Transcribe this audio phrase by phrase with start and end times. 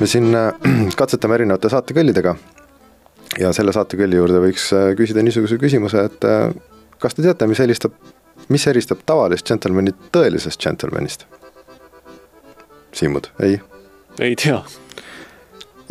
[0.00, 0.54] me siin äh,
[1.00, 2.34] katsetame erinevate saatekõllidega
[3.40, 6.48] ja selle saatekõlli juurde võiks äh, küsida niisuguse küsimuse, et äh,
[7.02, 7.94] kas te teate, mis helistab,
[8.48, 11.26] mis eristab tavalist džentelmeni tõelisest džentelmenist?
[12.96, 13.60] Siimud, ei?
[14.18, 14.62] ei tea.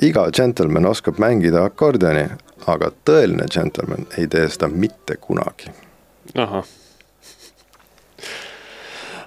[0.04, 2.28] iga džentelmen oskab mängida akordioni,
[2.68, 5.72] aga tõeline džentelmen ei tee seda mitte kunagi.
[6.36, 6.66] ahah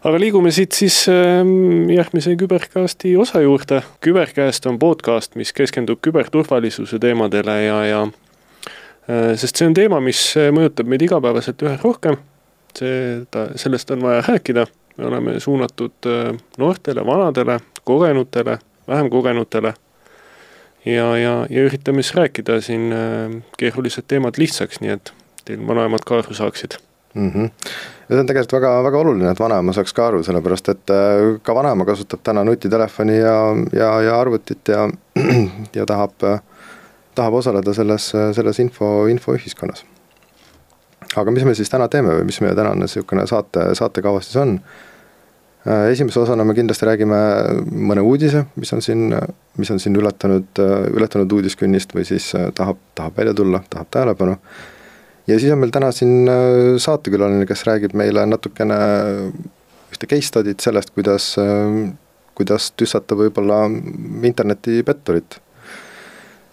[0.02, 3.82] aga liigume siit siis ähm, järgmise kübercasti osa juurde.
[4.00, 10.24] kübercast on podcast, mis keskendub küberturvalisuse teemadele ja, ja äh, sest see on teema, mis
[10.54, 12.18] mõjutab meid igapäevaselt üha rohkem.
[12.78, 19.74] seda, sellest on vaja rääkida, me oleme suunatud äh, noortele, vanadele, kogenutele, vähem kogenutele.
[20.84, 25.12] Ja, ja, ja üritame siis rääkida siin äh, keerulised teemad lihtsaks, nii et
[25.46, 26.78] teil vanemad ka aru saaksid
[27.14, 27.30] mm.
[27.30, 27.50] -hmm.
[28.08, 31.38] ja see on tegelikult väga, väga oluline, et vanaema saaks ka aru, sellepärast et äh,
[31.42, 33.36] ka vanaema kasutab täna nutitelefoni ja,
[33.72, 34.88] ja, ja arvutit ja,
[35.78, 36.14] ja tahab,
[37.14, 39.84] tahab osaleda selles, selles info, infoühiskonnas.
[41.16, 44.60] aga mis me siis täna teeme või mis meie tänane niisugune saate, saatekava siis on?
[45.62, 47.22] Äh, esimese osana me kindlasti räägime
[47.70, 49.08] mõne uudise, mis on siin,
[49.58, 54.38] mis on siin ületanud, ületanud uudiskünnist või siis tahab, tahab välja tulla, tahab tähelepanu
[55.26, 58.78] ja siis on meil täna siin äh, saatekülaline, kes räägib meile natukene
[59.92, 61.92] ühte case study't sellest, kuidas, äh,
[62.38, 63.64] kuidas tüssata võib-olla
[64.28, 65.40] internetipetturit.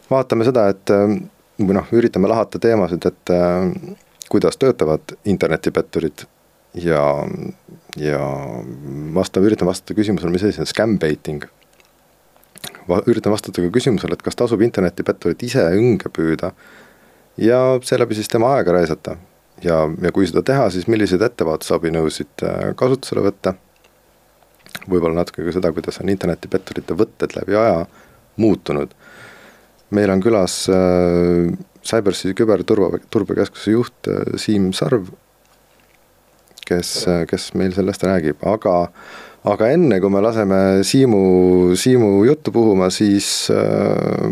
[0.10, 1.18] vaatame seda, et äh,
[1.60, 3.32] või noh, üritame lahata teemasid, et
[4.32, 6.24] kuidas töötavad internetipetturid
[6.74, 7.04] ja,
[7.98, 8.20] ja
[9.16, 11.46] vastav, üritan vastata küsimusele, mis asi on scam baiting.
[13.06, 16.54] üritan vastata ka küsimusele, et kas tasub internetipetturit ise õnge püüda
[17.38, 19.18] ja seeläbi siis tema aega raisata.
[19.64, 23.54] ja, ja kui seda teha, siis milliseid ettevaatusabinõusid äh, kasutusele võtta.
[24.90, 27.86] võib-olla natuke ka seda, kuidas on internetipetturite võtted läbi aja
[28.38, 28.94] muutunud.
[29.90, 31.50] meil on külas äh,
[31.84, 35.10] CyberSea'i küberturva, turbekeskuse juht äh, Siim Sarv,
[36.70, 36.94] kes,
[37.30, 38.76] kes meil sellest räägib, aga
[39.50, 44.30] aga enne, kui me laseme Siimu, Siimu juttu puhuma, siis äh,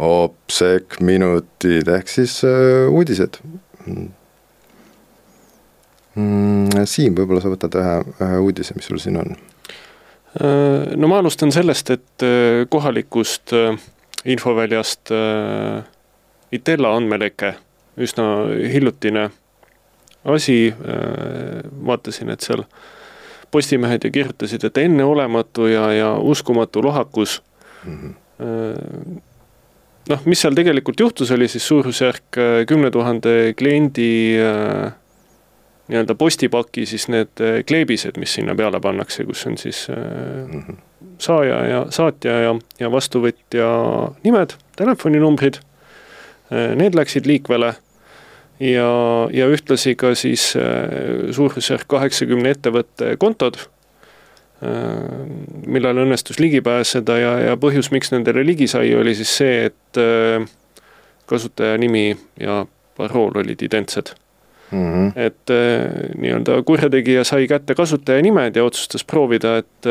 [0.00, 3.40] Opsek minutid ehk siis äh, uudised
[3.86, 4.08] mm,.
[6.90, 9.34] Siim, võib-olla sa võtad ühe, ühe uudise, mis sul siin on?
[10.38, 13.78] Äh, no ma alustan sellest, et äh, kohalikust äh,
[14.24, 15.12] infoväljast
[16.52, 17.54] Itella andmeleke,
[17.96, 19.30] üsna hiljutine
[20.24, 20.74] asi,
[21.86, 22.64] vaatasin, et seal
[23.50, 27.42] Postimehed ju kirjutasid, et enneolematu ja, ja uskumatu lohakus
[27.84, 28.14] mm.
[28.38, 29.20] -hmm
[30.10, 34.10] noh, mis seal tegelikult juhtus, oli siis suurusjärk äh, kümne tuhande kliendi
[34.40, 34.92] äh,
[35.90, 40.80] nii-öelda postipaki siis need äh, kleebised, mis sinna peale pannakse, kus on siis mm -hmm.
[41.18, 43.68] saaja ja saatja ja, ja vastuvõtja
[44.24, 45.60] nimed, telefoninumbrid.
[46.50, 47.74] Need läksid liikvele
[48.60, 48.92] ja,
[49.32, 50.52] ja ühtlasi ka siis
[51.36, 53.58] suurusjärk kaheksakümne ettevõtte kontod
[54.60, 55.28] Äh,
[55.64, 60.00] millele õnnestus ligi pääseda ja, ja põhjus, miks nendele ligi sai, oli siis see, et
[60.00, 60.44] äh,
[61.30, 62.66] kasutaja nimi ja
[62.98, 64.10] parool olid identsed
[64.68, 64.82] mm.
[64.82, 65.06] -hmm.
[65.16, 69.88] et äh, nii-öelda kurjategija sai kätte kasutaja nimed ja otsustas proovida, et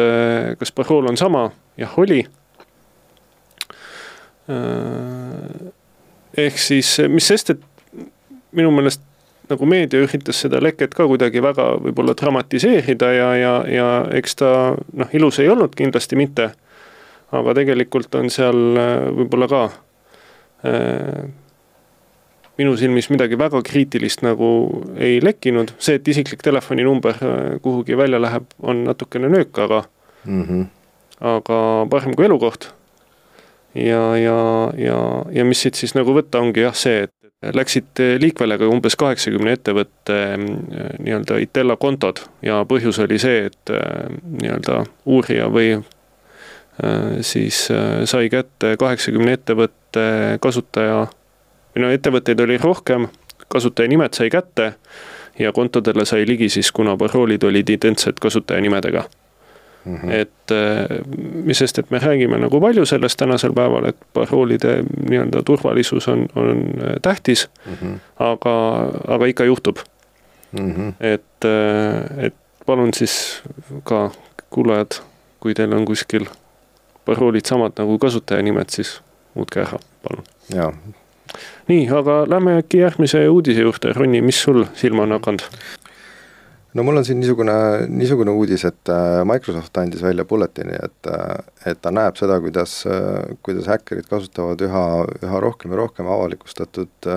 [0.60, 2.28] kas parool on sama, jah oli.
[6.38, 7.62] ehk siis, mis sest, et
[8.56, 9.04] minu meelest
[9.50, 13.90] nagu meedia üritas seda leket ka kuidagi väga võib-olla dramatiseerida ja, ja, ja
[14.20, 16.52] eks ta noh, ilus ei olnud kindlasti mitte.
[17.32, 19.62] aga tegelikult on seal äh, võib-olla ka
[20.66, 21.30] äh,
[22.60, 24.50] minu silmis midagi väga kriitilist nagu
[24.98, 29.84] ei lekkinud, see, et isiklik telefoninumber äh, kuhugi välja läheb, on natukene nöök, aga
[30.26, 30.66] mm, -hmm.
[31.36, 32.74] aga parem kui elukoht.
[33.76, 34.40] ja, ja,
[34.78, 35.00] ja,
[35.32, 39.54] ja mis siit siis nagu võtta, ongi jah see, et läksid liikvele ka umbes kaheksakümne
[39.56, 40.42] ettevõtte äh,
[41.00, 44.10] nii-öelda Itella kontod ja põhjus oli see, et äh,
[44.42, 45.80] nii-öelda uurija või
[47.28, 47.58] siis
[48.08, 50.04] sai kätte kaheksakümne ettevõtte
[50.40, 51.02] kasutaja,
[51.76, 53.10] või no ettevõtteid oli rohkem,
[53.52, 54.70] kasutajanimed sai kätte
[55.40, 59.04] ja kontodele sai ligi siis, kuna paroolid olid identsed kasutajanimedega
[59.86, 60.12] Mm -hmm.
[60.12, 61.00] et äh,
[61.44, 66.28] mis sest, et me räägime nagu palju sellest tänasel päeval, et paroolide nii-öelda turvalisus on,
[66.36, 67.74] on äh, tähtis mm.
[67.74, 68.00] -hmm.
[68.20, 68.56] aga,
[69.08, 69.78] aga ikka juhtub
[70.52, 70.74] mm.
[70.74, 70.94] -hmm.
[71.00, 72.36] et, äh, et
[72.66, 73.44] palun siis
[73.84, 74.12] ka
[74.50, 75.02] kuulajad,
[75.40, 76.26] kui teil on kuskil
[77.06, 79.02] paroolid samad nagu kasutajanimed, siis
[79.34, 80.26] muutke ära, palun.
[80.54, 80.74] jaa.
[81.68, 85.46] nii, aga lähme äkki järgmise uudise juurde, Ronni, mis sul silma on hakanud?
[86.80, 87.54] No mul on siin niisugune,
[87.92, 92.78] niisugune uudis, et äh, Microsoft andis välja bulletini, et, äh, et ta näeb seda, kuidas,
[92.88, 94.86] äh, kuidas häkkerid kasutavad üha,
[95.20, 97.10] üha rohkem ja rohkem avalikustatud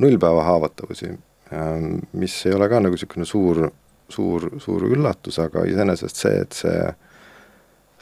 [0.00, 1.10] nullpäeva haavatavusi,
[1.52, 3.66] ähm, mis ei ole ka nagu niisugune suur,
[4.12, 6.78] suur, suur üllatus, aga iseenesest see, et see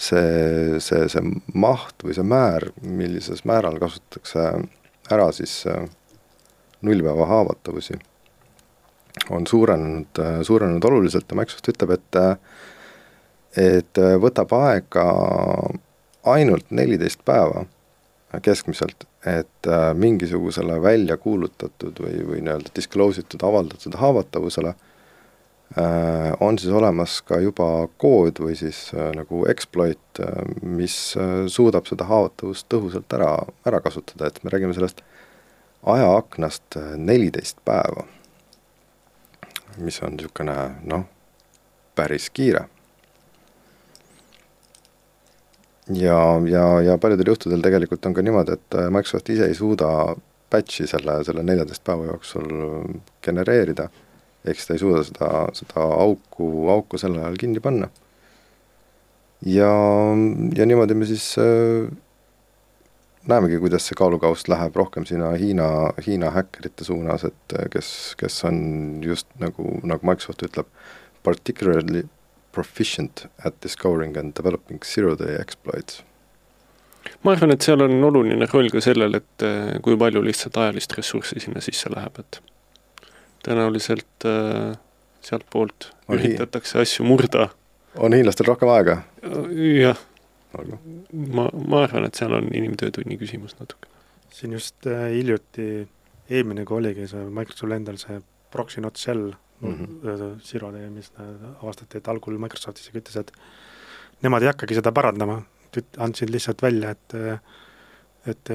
[0.00, 4.46] see, see, see maht või see määr, millises määral kasutatakse
[5.12, 5.58] ära siis
[6.80, 7.98] nullpäeva haavatavusi
[9.30, 12.20] on suurenenud, suurenenud oluliselt ja Microsoft ütleb, et
[13.58, 15.04] et võtab aega
[16.30, 17.64] ainult neliteist päeva
[18.42, 19.66] keskmiselt, et
[19.98, 24.74] mingisugusele välja kuulutatud või, või nii-öelda disclose itud, avaldatud haavatavusele
[26.40, 30.22] on siis olemas ka juba kood või siis nagu exploit,
[30.62, 30.96] mis
[31.50, 33.34] suudab seda haavatavust tõhusalt ära,
[33.66, 35.02] ära kasutada, et me räägime sellest
[35.90, 38.06] ajaaknast neliteist päeva
[39.80, 40.56] mis on niisugune
[40.90, 41.06] noh,
[41.96, 42.66] päris kiire.
[45.94, 49.88] ja, ja, ja paljudel juhtudel tegelikult on ka niimoodi, et äh, Microsoft ise ei suuda
[50.50, 52.46] batch'i selle, selle neljateist päeva jooksul
[53.24, 53.88] genereerida,
[54.44, 57.90] ehk siis ta ei suuda seda, seda auku, auku sel ajal kinni panna.
[59.46, 59.72] ja,
[60.56, 61.90] ja niimoodi me siis äh,
[63.28, 65.68] näemegi, kuidas see kaalukauss läheb rohkem sinna Hiina,
[66.06, 67.90] Hiina häkkerite suunas, et kes,
[68.20, 68.60] kes on
[69.04, 70.68] just nagu, nagu Microsoft ütleb,
[71.26, 72.06] particularly
[72.52, 76.02] proficient at discovering and developing zero-day exploits.
[77.22, 80.96] ma arvan, et seal on oluline roll ka sellel, et eh, kui palju lihtsalt ajalist
[80.98, 82.40] ressurssi sinna sisse läheb, et
[83.44, 84.76] tõenäoliselt äh,
[85.24, 87.48] sealtpoolt üritatakse asju murda.
[87.96, 89.02] on hiinlastel rohkem aega?
[89.56, 90.00] jah
[90.58, 90.78] aga
[91.12, 93.88] ma, ma arvan, et seal on inimtöötunni küsimus natuke.
[94.34, 95.88] siin just äh, hiljuti,
[96.30, 98.20] eelmine, kui oligi see Microsoftil endal see
[98.50, 100.72] proxy not shell mm -hmm.
[100.72, 101.12] Day, mis
[101.62, 103.32] avastati, et algul Microsoft isegi ütles, et
[104.22, 105.42] nemad ei hakkagi seda parandama,
[105.98, 107.14] andsid lihtsalt välja, et
[108.26, 108.50] et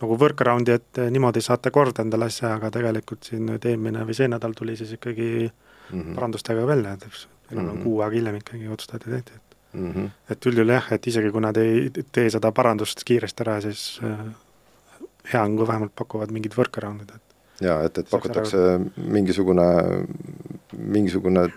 [0.00, 4.28] nagu workaround'i, et niimoodi saate korda endale asja, aga tegelikult siin nüüd eelmine või see
[4.28, 6.14] nädal tuli siis ikkagi mm -hmm.
[6.14, 7.82] parandustega välja, et enam-vähem mm -hmm.
[7.84, 9.92] kuu aega hiljem ikkagi otsustati, tehti, et mm.
[9.92, 10.10] -hmm.
[10.30, 14.24] et üldjuhul jah, et isegi kui nad ei tee seda parandust kiiresti ära, siis äh,
[15.32, 19.06] hea on, kui vähemalt pakuvad mingid workaround'id, et jaa, et, et pakutakse ära...
[19.18, 19.68] mingisugune,
[20.78, 21.48] mingisugune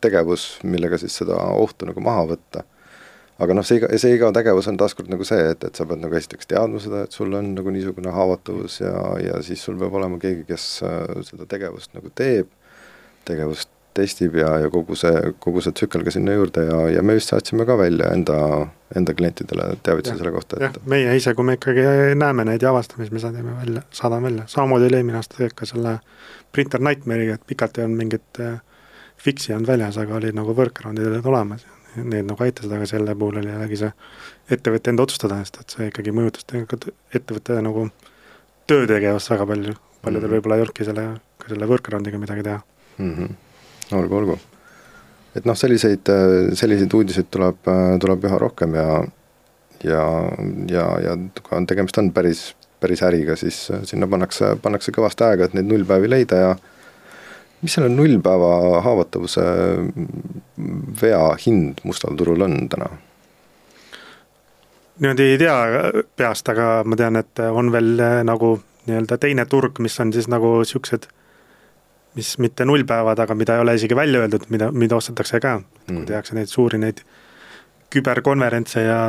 [0.00, 2.64] tegevus, millega siis seda ohtu nagu maha võtta.
[3.38, 6.00] aga noh, see iga, see iga tegevus on taaskord nagu see, et, et sa pead
[6.00, 9.96] nagu esiteks teadma seda, et sul on nagu niisugune haavatavus ja, ja siis sul peab
[9.98, 12.48] olema keegi, kes äh, seda tegevust nagu teeb,
[13.28, 17.16] tegevust testib ja, ja kogu see, kogu see tsükkel ka sinna juurde ja, ja me
[17.18, 18.38] vist saatsime ka välja enda,
[18.96, 21.86] enda klientidele teavituse selle kohta, et meie ise, kui me ikkagi
[22.18, 25.68] näeme neid ja avastame, siis me saadame välja, saadame välja, samamoodi oli eelmine aasta ka
[25.68, 25.98] selle
[26.52, 28.60] Printer Nightmare'iga, et pikalt ei olnud mingit äh,
[29.20, 31.66] fix'i olnud väljas, aga olid nagu workaround'id olid olemas,
[31.96, 33.92] need nagu aitasid, aga selle puhul oli jällegi see
[34.56, 37.88] ettevõtte enda otsustada, sest et see ikkagi mõjutas ettevõtte nagu
[38.70, 40.36] töötegevust väga palju, paljudel mm -hmm.
[40.36, 41.08] võib-olla ei olnudki selle,
[41.40, 42.60] ka selle workaround'iga midagi teha
[42.98, 43.12] mm.
[43.14, 43.34] -hmm
[43.92, 44.38] olgu, olgu.
[45.36, 46.08] et noh, selliseid,
[46.54, 48.88] selliseid uudiseid tuleb, tuleb üha rohkem ja
[49.84, 50.04] ja,
[50.68, 55.46] ja, ja kui on tegemist on päris, päris äriga, siis sinna pannakse, pannakse kõvasti aega,
[55.46, 56.54] et neid nullpäevi leida ja
[57.62, 59.44] mis selle nullpäeva haavatavuse
[61.02, 62.90] vea hind mustal turul on täna?
[65.00, 65.56] niimoodi ei tea
[66.16, 68.54] peast, aga ma tean, et on veel nagu
[68.86, 71.08] nii-öelda teine turg, mis on siis nagu siuksed
[72.16, 75.58] mis mitte nullpäevad, aga mida ei ole isegi välja öeldud, mida, mida ostetakse ka.
[75.86, 76.00] Mm..
[76.00, 77.02] kui tehakse neid suuri neid
[77.92, 79.00] küberkonverentse ja,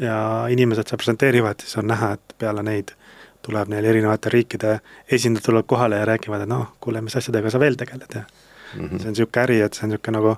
[0.00, 0.18] ja
[0.50, 2.94] inimesed seal presenteerivad, siis on näha, et peale neid
[3.42, 4.76] tuleb neil erinevate riikide
[5.10, 8.86] esindajad tulevad kohale ja räägivad, et noh, kuule, mis asjadega sa veel tegeled ja mm
[8.86, 8.98] -hmm.
[8.98, 10.36] see on niisugune äri, et see on niisugune nagu,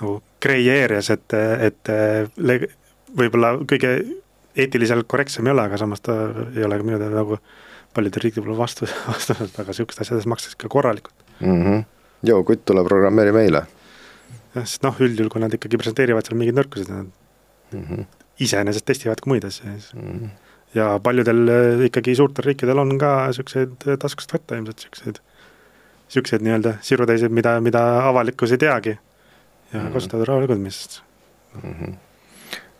[0.00, 1.32] nagu grey areas, et,
[1.68, 1.92] et
[3.16, 3.94] võib-olla kõige
[4.56, 6.14] eetiliselt korrektsem ei ole, aga samas ta
[6.56, 7.38] ei ole ka minu teada nagu
[7.94, 11.62] paljudel riikidel pole vastu, vastused, aga niisugustes asjades makstakse ikka korralikult mm.
[11.62, 11.84] -hmm.
[12.22, 13.64] joo, kutt tuleb, programmeeri meile.
[14.54, 17.06] jah, sest noh, üldjuhul, kui nad ikkagi presenteerivad seal mingeid nõrkusi, nad
[17.72, 18.06] mm -hmm.
[18.46, 20.02] iseenesest testivad ka muid asju mm.
[20.02, 20.28] -hmm.
[20.74, 25.22] ja paljudel eh, ikkagi suurtel riikidel on ka niisuguseid eh, taskust võtta ilmselt niisuguseid,
[26.08, 29.92] niisuguseid nii-öelda siruteiseid, mida, mida avalikkus ei teagi ja mm -hmm.
[29.92, 31.02] kasutavad rahulikult, mis
[31.62, 31.98] mm -hmm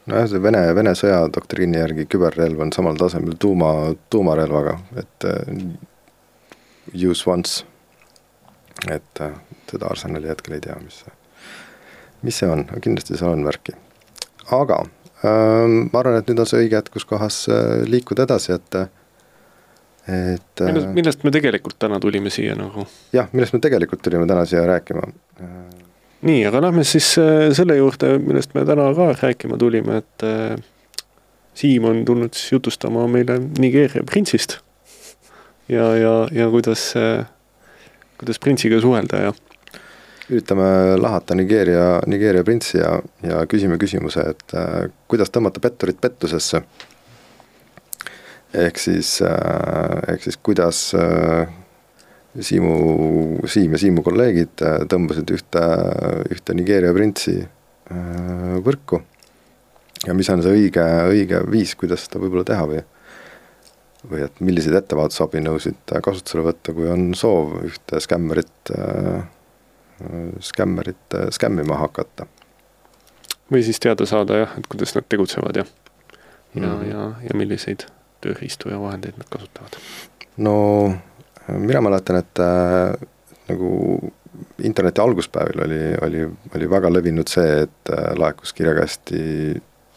[0.07, 5.40] nojah, see Vene, Vene sõjadoktriini järgi küberrelv on samal tasemel tuuma, tuumarelvaga, et uh,
[7.11, 7.64] use once
[8.91, 9.35] et äh,
[9.71, 11.12] seda Arsenali hetkel ei tea, mis see,
[12.27, 13.75] mis see on, kindlasti seal on märki.
[14.57, 14.81] aga
[15.25, 18.83] ähm, ma arvan, et nüüd on see õige hetk, kus kohas äh, liikuda edasi, et
[20.11, 22.87] et millest, millest me tegelikult täna tulime siia nagu?
[23.15, 25.05] jah, millest me tegelikult tulime täna siia rääkima.
[26.27, 27.12] nii, aga lähme siis
[27.57, 30.29] selle juurde, millest me täna ka rääkima tulime, et
[31.61, 34.61] Siim on tulnud siis jutustama meile Nigeeria printsist
[35.69, 36.95] ja, ja, ja kuidas,
[38.21, 39.33] kuidas printsiga suhelda ja
[40.31, 42.95] üritame lahata Nigeeria, Nigeeria printsi ja,
[43.27, 46.62] ja küsime küsimuse, et äh, kuidas tõmmata petturit pettusesse.
[48.55, 51.49] ehk siis äh,, ehk siis kuidas äh,
[52.41, 55.62] Siimu, Siim ja Siimu kolleegid äh, tõmbasid ühte,
[56.31, 59.03] ühte Nigeeria printsi äh, võrku
[60.07, 62.85] ja mis on see õige, õige viis, kuidas seda võib-olla teha või
[64.09, 69.26] või et milliseid ettevaatusabinõusid kasutusele võtta, kui on soov ühte skämmerit, äh,
[70.40, 72.26] skämmerit äh, skämmima hakata.
[73.52, 75.66] või siis teada saada jah, et kuidas nad tegutsevad ja,
[76.54, 77.87] ja mm., ja, ja milliseid
[78.25, 79.76] tööriistu ja vahendeid nad kasutavad.
[80.37, 80.57] no
[81.49, 83.09] mina mäletan, et äh,
[83.49, 83.73] nagu
[84.62, 86.25] interneti alguspäevil oli, oli,
[86.57, 89.21] oli väga levinud see, et äh, laekus kirjakasti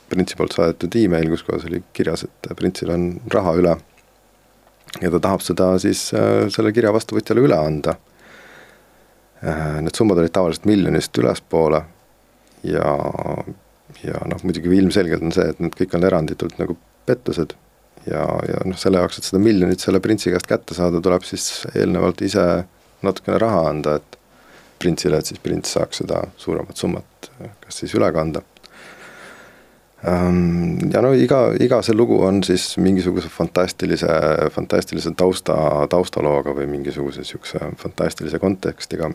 [0.09, 3.75] printsi poolt saadetud email, kus kohas oli kirjas, et printsil on raha üle.
[5.01, 7.95] Ja ta tahab seda siis äh, selle kirja vastuvõtjale üle anda.
[9.43, 11.83] Äh, need summad olid tavaliselt miljonist ülespoole
[12.67, 12.95] ja,
[14.03, 17.55] ja noh, muidugi ilmselgelt on see, et need kõik on eranditult nagu pettused.
[18.07, 21.65] ja, ja noh, selle jaoks, et seda miljonit selle printsi käest kätte saada, tuleb siis
[21.75, 22.45] eelnevalt ise
[23.03, 24.17] natukene raha anda, et
[24.79, 27.29] printsile, et siis prints saaks seda suuremat summat
[27.63, 28.43] kas siis üle kanda
[30.03, 34.09] ja no iga, iga see lugu on siis mingisuguse fantastilise,
[34.51, 35.55] fantastilise tausta,
[35.89, 39.11] taustalooga või mingisuguse niisuguse fantastilise kontekstiga.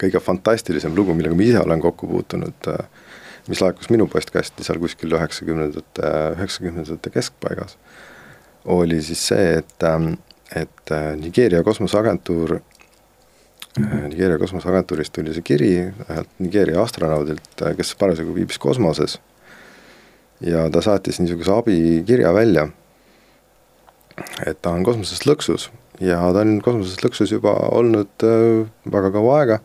[0.00, 2.78] kõige fantastilisem lugu, millega ma ise olen kokku puutunud, äh,
[3.48, 7.76] mis laekus minu postkasti seal kuskil üheksakümnendate, üheksakümnendate keskpaigas,
[8.64, 10.14] oli siis see, et, ähm,
[10.56, 12.60] et äh, Nigeeria kosmoseagentuur
[14.08, 19.18] Nigeeria kosmoseagentuurist tuli see kiri ühelt Nigeeria astronaudilt, äh, kes parasjagu viibis kosmoses
[20.42, 22.66] ja ta saatis niisuguse abikirja välja,
[24.46, 25.70] et ta on kosmoses lõksus
[26.02, 29.58] ja ta on kosmoses lõksus juba olnud äh, väga kaua aega.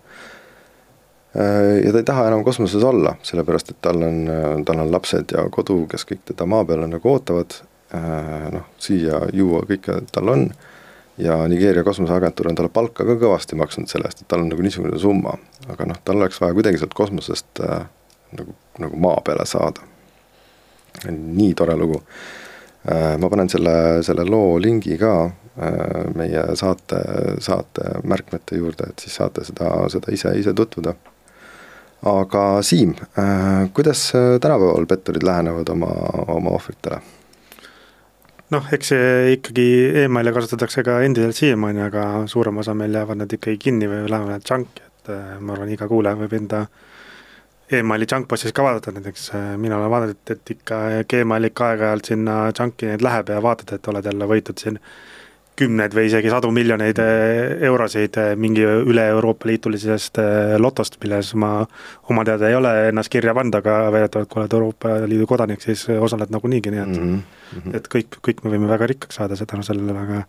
[1.37, 4.93] Äh, ja ta ei taha enam kosmoses olla, sellepärast et tal on, äh, tal on
[4.93, 7.63] lapsed ja kodu, kes kõik teda maa peal nagu ootavad.
[8.51, 10.41] noh, süüa, juua, kõike tal on.
[11.17, 14.61] ja Nigeeria kosmoseagentuur on talle palka ka kõvasti maksnud selle eest, et tal on nagu
[14.61, 15.37] niisugune summa,
[15.71, 17.63] aga noh, tal oleks vaja kuidagi sealt kosmosest
[18.35, 19.87] nagu, nagu maa peale saada
[21.05, 22.01] nii tore lugu.
[22.87, 27.01] Äh, ma panen selle, selle loo lingi ka äh, meie saate,
[27.43, 30.95] saate märkmete juurde, et siis saate seda, seda ise, ise tutvuda.
[32.07, 35.91] aga Siim, äh, kuidas tänapäeval petturid lähenevad oma,
[36.27, 37.01] oma ohvritele?
[38.53, 39.67] noh, eks see ikkagi
[40.05, 44.45] emaili kasutatakse ka endiselt siiamaani, aga suurem osa meil jäävad nad ikkagi kinni või lähevad
[44.47, 45.11] junk'i, et
[45.41, 46.96] ma arvan, iga kuulaja võib enda äh,
[47.71, 52.39] emaili junkbossis ka vaadata, näiteks äh, mina olen vaadanud, et ikka Gmail ikka aeg-ajalt sinna
[52.47, 54.79] junk'i neid läheb ja vaatad, et oled jälle võitnud siin
[55.57, 60.21] kümneid või isegi sadu miljoneid äh, eurosid äh, mingi üle Euroopa Liidulisest
[60.63, 61.51] lotost, milles ma
[62.09, 65.87] oma teada ei ole ennast kirja pannud, aga väidetavalt kui oled Euroopa Liidu kodanik, siis
[65.97, 67.75] osaled nagunii, nii et mm -hmm.
[67.75, 70.23] et kõik, kõik me võime väga rikkaks saada, seda sellele väga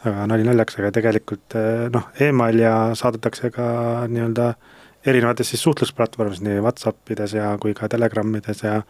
[0.00, 1.54] aga nali naljaks, aga tegelikult
[1.92, 3.64] noh, email ja saadetakse ka
[4.08, 8.82] nii-öelda äh, erinevates siis suhtlusplatvormis, nii Whatsappides ja kui ka Telegrammides ja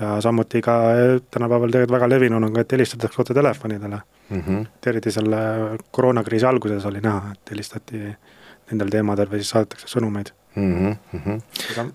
[0.00, 3.98] ja samuti ka eh, tänapäeval tegelikult väga levinud on ka, et helistatakse otse telefonidele
[4.30, 4.40] mm.
[4.40, 4.60] -hmm.
[4.76, 5.36] et eriti selle
[5.90, 8.00] koroonakriisi alguses oli näha, et helistati
[8.70, 10.96] nendel teemadel või siis saadetakse sõnumeid mm.
[11.12, 11.42] -hmm.
[11.70, 11.86] Aga...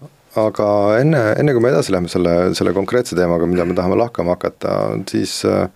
[0.43, 0.67] aga
[0.99, 4.77] enne, enne kui me edasi läheme selle, selle konkreetse teemaga, mida me tahame lahkama hakata,
[5.09, 5.69] siis äh,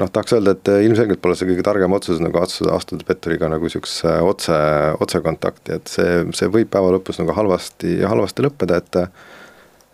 [0.00, 3.50] noh, tahaks öelda, et eh, ilmselgelt pole see kõige targem otsus nagu astuda, astuda petturiga
[3.52, 4.58] nagu niisugusesse otse,
[5.04, 9.02] otsekontakti, et see, see võib päeva lõpus nagu halvasti, halvasti lõppeda, et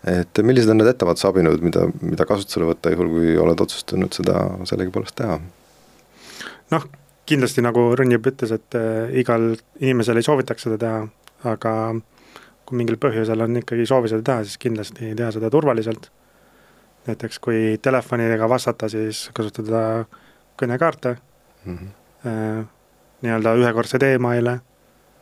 [0.03, 5.15] et millised on need ettevaatusabinõud, mida, mida kasutusele võtta, juhul kui oled otsustanud seda sellegipoolest
[5.21, 5.37] teha?
[6.73, 6.87] noh,
[7.29, 11.05] kindlasti nagu Rõnnip ütles, et eh, igal inimesel ei soovitaks seda teha,
[11.53, 11.75] aga
[12.67, 16.09] kui mingil põhjusel on ikkagi soovi seda teha, siis kindlasti teha seda turvaliselt
[17.07, 20.05] näiteks kui telefonidega vastata, siis kasutada
[20.61, 21.15] kõnekaarte
[21.65, 22.65] mm, -hmm.
[23.21, 24.59] nii-öelda ühekordseid email'e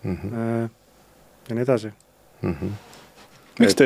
[0.04, 0.34] mm -hmm.
[0.34, 0.70] äh,
[1.50, 1.94] ja nii edasi
[2.42, 2.56] mm.
[2.62, 2.70] -hmm.
[3.60, 3.86] miks te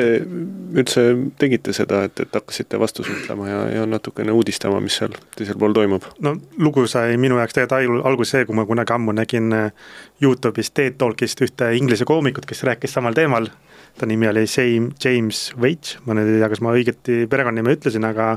[0.74, 1.00] üldse
[1.38, 5.72] tegite seda, et, et hakkasite vastu suhtlema ja, ja natukene uudistama, mis seal teisel pool
[5.72, 6.02] toimub?
[6.20, 9.72] no lugu sai minu jaoks tegelikult alguses see, kui ma kunagi ammu nägin äh,
[10.22, 13.48] Youtube'is TED Talkist ühte inglise koomikut, kes rääkis samal teemal
[13.98, 18.04] ta nimi oli James, James Veitš, ma nüüd ei tea, kas ma õigeti perekonnanime ütlesin,
[18.08, 18.36] aga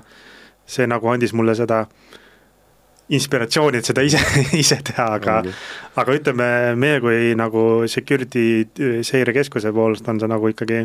[0.69, 1.85] see nagu andis mulle seda
[3.09, 4.21] inspiratsiooni, et seda ise,
[4.63, 5.39] ise teha, aga
[5.99, 6.49] aga ütleme,
[6.79, 10.83] meie kui nagu security seirekeskuse poolest on see nagu ikkagi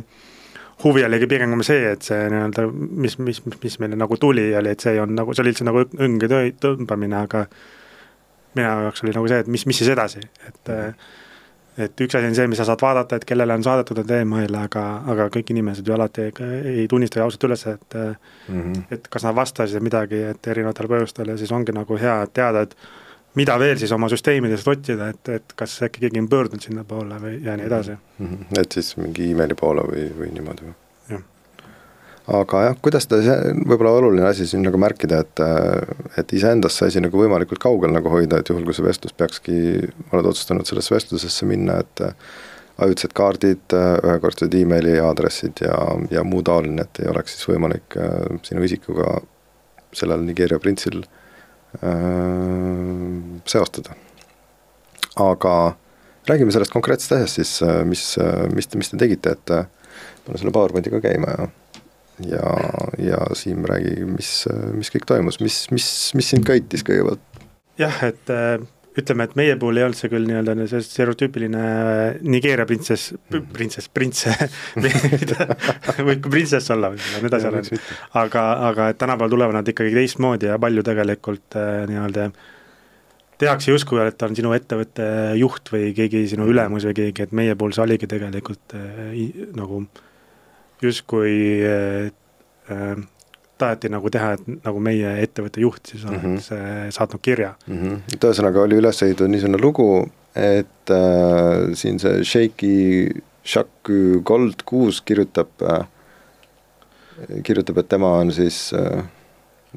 [0.83, 4.83] huvi oligi pigem see, et see nii-öelda, mis, mis, mis meile nagu tuli, oli, et
[4.83, 6.31] see olnud nagu, see oli üldse nagu õnge
[6.63, 7.45] tõmbamine, aga
[8.55, 10.75] minu jaoks oli nagu see, et mis, mis siis edasi, et
[11.79, 14.65] et üks asi on see, mis sa saad vaadata, et kellele on saadetud need email'e,
[14.69, 16.35] aga, aga kõik inimesed ju alati ei,
[16.75, 18.85] ei tunnista ju ausalt üles, et mm -hmm.
[18.91, 22.77] et kas nad vastasid midagi, et erinevatel põhjustel ja siis ongi nagu hea teada, et
[23.35, 27.45] mida veel siis oma süsteemidest otsida, et, et kas äkki keegi on pöördunud sinnapoole või
[27.45, 28.27] ja nii edasi mm.
[28.27, 28.61] -hmm.
[28.61, 30.75] et siis mingi emaili poole või, või niimoodi või?
[32.25, 33.19] Aga jah, kuidas ta,
[33.69, 35.43] võib-olla oluline asi siin nagu märkida, et
[36.21, 39.57] et iseendast see asi nagu võimalikult kaugel nagu hoida, et juhul, kui see vestlus peakski,
[40.13, 42.05] oled otsustanud sellesse vestlusesse minna, et
[42.85, 45.77] ajutised kaardid, ühekordsed emaili aadressid ja,
[46.11, 47.99] ja muu taoline, et ei oleks siis võimalik
[48.47, 49.19] sinu isikuga
[49.95, 51.11] sellel Nigeeria printsil äh,
[53.47, 53.95] seostada.
[55.21, 55.77] aga
[56.27, 57.53] räägime sellest konkreetsest asjast siis,
[57.87, 58.17] mis,
[58.55, 59.53] mis, mis te tegite, et
[60.25, 61.47] pane selle PowerPointiga käima ja
[62.23, 62.55] ja,
[62.99, 64.45] ja Siim, räägi, mis,
[64.75, 67.43] mis kõik toimus, mis, mis, mis sind köitis kõigepealt?
[67.81, 68.63] jah, et äh,
[69.01, 71.65] ütleme, et meie puhul ei olnud see küll nii-öelda see stereotüüpiline
[72.23, 73.51] Nigeeria printsess, mhm.
[73.57, 74.35] printsess, printse
[76.07, 77.85] võib ka printsess olla, võib-olla need asjad on,
[78.23, 82.31] aga, aga et tänapäeval tulevad nad ikkagi teistmoodi ja palju tegelikult äh, nii-öelda
[83.43, 85.05] tehakse justkui, et ta on sinu ettevõtte
[85.41, 89.17] juht või keegi sinu ülemus või keegi, et meie puhul see oligi tegelikult äh,
[89.59, 90.03] nagu äh,
[90.83, 91.35] justkui
[91.69, 92.97] äh,
[93.59, 96.91] taheti nagu teha, et nagu meie ettevõtte juht siis oleks mm -hmm.
[96.97, 97.79] saatnud kirja mm.
[97.83, 98.15] -hmm.
[98.15, 105.01] et ühesõnaga oli üles ehitatud niisugune lugu, et äh, siin see Shaky Shaku Gold kuus
[105.01, 105.87] kirjutab äh,,
[107.43, 109.05] kirjutab, et tema on siis äh,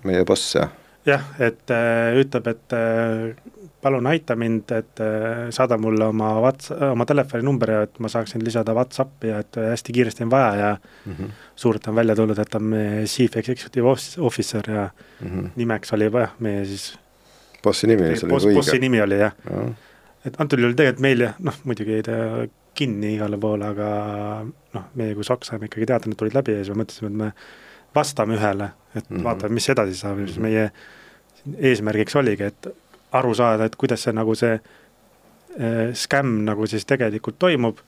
[0.04, 0.70] meie boss, jah?
[1.08, 6.72] Jah, et äh, ütleb, et äh, palun aita mind, et äh, saada mulle oma Whats-,
[6.92, 10.72] oma telefoninumbri ja et ma saaksin lisada Whatsappi ja et hästi kiiresti on vaja ja
[10.78, 11.34] mm -hmm.
[11.56, 13.88] suurelt on välja tulnud, et ta on meie chief executive
[14.20, 14.90] officer ja
[15.22, 15.50] mm -hmm.
[15.56, 17.00] nimeks oli jah, meie siis
[17.64, 18.56] bossi nimi, oli boss, õige.
[18.56, 19.68] bossi nimi oli jah ja..
[20.26, 23.88] et antud juhul tegelikult meil jah, noh muidugi jäi ta kinni igale poole, aga
[24.74, 27.18] noh, meie kui SOK saime ikkagi teada, need tulid läbi ja siis me mõtlesime, et
[27.24, 27.32] me
[27.98, 29.24] vastame ühele, et mm -hmm.
[29.26, 30.70] vaatame, mis edasi saab ja siis meie
[31.72, 32.68] eesmärgiks oligi, et
[33.12, 37.80] aru saada, et kuidas see nagu see äh, skämm nagu siis tegelikult toimub,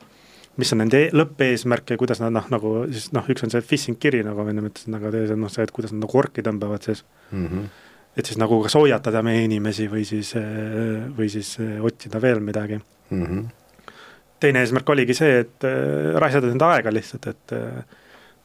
[0.60, 3.64] mis on nende e-, lõppeesmärk ja kuidas nad noh, nagu siis noh, üks on see
[3.66, 6.20] phishing kiri, nagu ma enne ütlesin, aga teine on noh, see, et kuidas nad nagu
[6.20, 7.46] orki tõmbavad siis mm.
[7.46, 7.70] -hmm.
[8.18, 12.44] et siis nagu kas hoiatada meie inimesi või siis, äh, või siis äh, otsida veel
[12.44, 13.26] midagi mm.
[13.26, 13.48] -hmm.
[14.40, 17.84] teine eesmärk oligi see, et äh, raisata enda aega lihtsalt, et äh,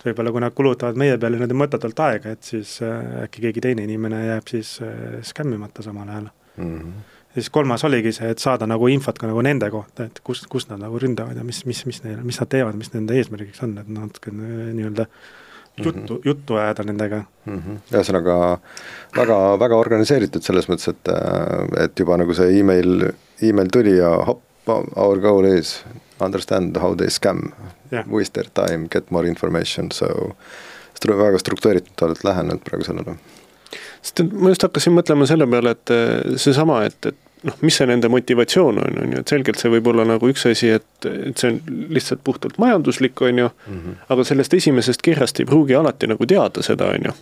[0.04, 3.84] võib-olla kui nad kulutavad meie peale niimoodi mõttetult aega, et siis äh, äkki keegi teine
[3.88, 6.78] inimene jääb siis äh, skämmimata samal ajal mm.
[6.78, 6.92] -hmm.
[7.34, 10.46] ja siis kolmas oligi see, et saada nagu infot ka nagu nende kohta, et kus,
[10.50, 13.62] kus nad nagu ründavad ja mis, mis, mis neil, mis nad teevad, mis nende eesmärgiks
[13.62, 15.06] on, et natuke nii-öelda
[15.76, 16.20] juttu mm, -hmm.
[16.24, 17.58] juttu ajada nendega mm.
[17.58, 17.78] -hmm.
[17.92, 18.58] ühesõnaga
[19.16, 21.08] väga, väga organiseeritud selles mõttes, et,
[21.84, 23.10] et juba nagu see email,
[23.42, 24.42] email tuli ja hopp,
[24.96, 25.84] our goal is
[26.24, 27.50] understand how they scam
[27.92, 30.08] yeah., waste their time, get more information, so
[30.98, 33.18] stru-, väga struktureeritud oled lähenenud praegu sellele
[34.04, 37.88] sest ma just hakkasin mõtlema selle peale, et eh, seesama, et, et noh, mis see
[37.88, 41.40] nende motivatsioon on, on ju, et selgelt see võib olla nagu üks asi, et, et
[41.40, 41.60] see on
[41.94, 44.02] lihtsalt puhtalt majanduslik, on ju mm, -hmm.
[44.14, 47.14] aga sellest esimesest kirjast ei pruugi alati nagu teada seda, on ju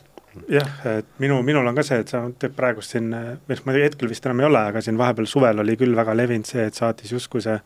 [0.48, 3.14] jah, et minu, minul on ka see, et sa teed praegust siin,
[3.48, 6.48] mis ma hetkel vist enam ei ole, aga siin vahepeal suvel oli küll väga levinud
[6.48, 7.58] see, et saatis justkui see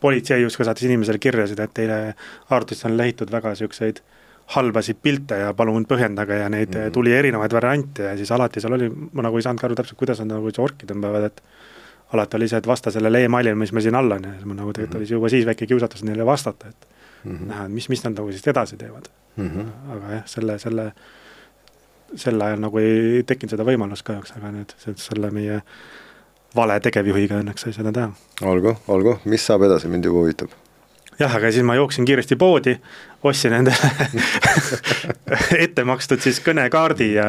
[0.00, 2.14] politsei justkui saatis inimesele kirjasid, et teile
[2.50, 6.92] arvutisse on lehitud väga niisuguseid äh, halbasid pilte ja palun põhjendage ja neid mm -hmm.
[6.92, 10.20] tuli erinevaid variante ja siis alati seal oli, ma nagu ei saanudki aru täpselt, kuidas
[10.20, 11.42] nad nagu orki tõmbavad, et
[12.12, 14.54] alati oli see, et vasta sellele emailile, mis meil siin all on ja siis ma
[14.54, 15.12] nagu tegelikult mm -hmm.
[15.12, 16.88] oli juba siis väike kiusatus neile vastata, et
[17.24, 17.48] mm -hmm.
[17.48, 19.50] näha, mis, mis nad nagu siis edasi teevad mm.
[19.50, 19.92] -hmm.
[19.92, 20.92] aga jah, selle, selle,
[22.14, 25.62] sel ajal nagu ei tekkinud seda võimalust kahjuks, aga nüüd selle meie
[26.58, 28.08] vale tegevjuhiga õnneks sai seda teha.
[28.50, 30.54] olgu, olgu, mis saab edasi, mind juba huvitab.
[31.18, 32.76] Jah, aga siis ma jooksin kiiresti poodi,
[33.26, 33.90] ostsin endale
[35.64, 37.26] ette makstud siis kõnekaardi ja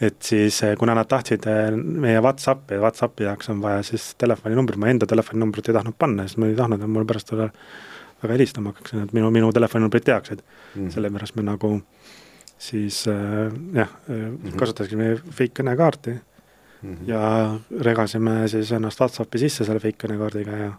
[0.00, 4.80] et siis, eh, kuna nad tahtsid eh, meie Whatsappi, Whatsappi jaoks on vaja siis telefoninumbrit,
[4.80, 7.50] ma enda telefoninumbrit ei tahtnud panna, sest ma ei tahtnud, et mul pärast väga,
[8.24, 10.88] väga helistama hakkaks, et minu, minu telefoninumbrit teaksid mm..
[10.96, 11.74] sellepärast me nagu
[12.60, 16.16] siis äh, jah mm -hmm., kasutasime fake kõnekaarti
[16.82, 17.08] mm -hmm.
[17.08, 20.72] ja regasime siis ennast Whatsappi sisse selle fake kõnekaardiga ja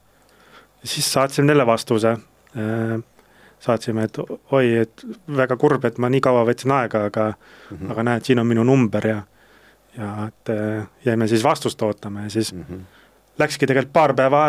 [0.83, 2.17] siis saatsime neile vastuse
[2.57, 2.99] Äh,
[3.61, 4.17] saatsime, et
[4.51, 5.03] oi, et
[5.37, 7.91] väga kurb, et ma nii kaua võtsin aega, aga mm, -hmm.
[7.93, 9.21] aga näed, siin on minu number ja
[9.97, 12.81] ja et äh, jäime siis vastust ootama ja siis mm -hmm.
[13.39, 14.41] läkski tegelikult paar päeva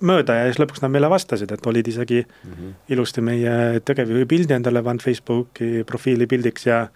[0.00, 2.72] mööda ja siis lõpuks nad meile vastasid, et olid isegi Mm -hmm.
[2.88, 6.88] ilusti meie tegevjuhi pildi endale pannud Facebooki profiili pildiks ja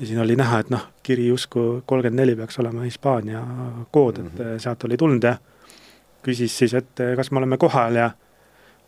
[0.00, 3.42] ja siin oli näha, et noh, kiri justkui kolmkümmend neli peaks olema Hispaania
[3.90, 4.58] kood, et Mhm.
[4.58, 5.36] sealt oli tulnud ja
[6.26, 8.10] küsis siis, et kas me oleme kohal ja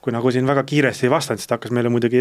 [0.03, 2.21] kui nagu siin väga kiiresti ei vastanud, siis ta hakkas meile muidugi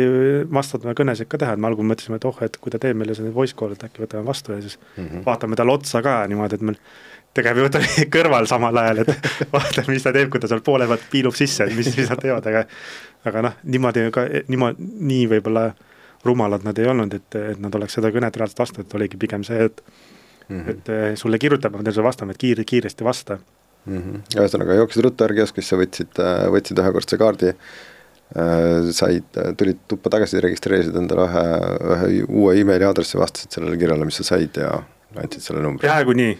[0.53, 3.13] vastama kõnesid ka teha, et me algul mõtlesime, et oh, et kui ta teeb meile
[3.15, 5.25] selle voice call, et äkki võtame vastu ja siis Mm -hmm.
[5.25, 6.77] vaatame talle otsa ka niimoodi, et meil
[7.33, 9.07] tegevjuht oli kõrval samal ajal, et
[9.53, 12.19] vaatame, mis ta teeb, kui ta seal poole pealt piilub sisse, et mis, mis nad
[12.21, 12.63] teevad, aga
[13.25, 15.71] aga noh, niimoodi ka, niimoodi, nii võib-olla
[16.27, 19.45] rumalad nad ei olnud, et, et nad oleks seda kõnet reaalselt vastu, et oligi pigem
[19.47, 19.83] see, et
[20.47, 20.69] Mm -hmm.
[20.69, 23.37] et eh, sulle kirjutab, ma pean sulle vastama, et kiire, kiiresti vasta.
[23.85, 23.97] mm.
[23.97, 24.39] -hmm.
[24.39, 26.19] ühesõnaga jooksid ruttu ärkioskisse, võtsid,
[26.51, 27.53] võtsid ühekordse kaardi,
[28.91, 31.43] said, tulid tuppa tagasi, registreerisid endale ühe,
[31.95, 34.71] ühe uue emaili aadressi, vastasid sellele kirjale, mis sa said ja
[35.15, 35.87] andsid selle numbri.
[35.87, 36.37] peaaegu nii,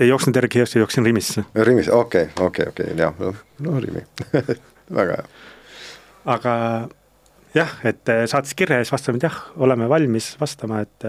[0.00, 1.44] ei jooksnud järgi kiiresti, jooksin Rimisse.
[1.54, 4.02] Rimis, okei okay,, okei okay,, okei okay,, jah, noh, no Rimi
[4.98, 5.26] väga hea.
[6.34, 6.54] aga
[7.54, 11.08] jah, et saatis kirja ja siis vastasime, et jah, oleme valmis vastama, et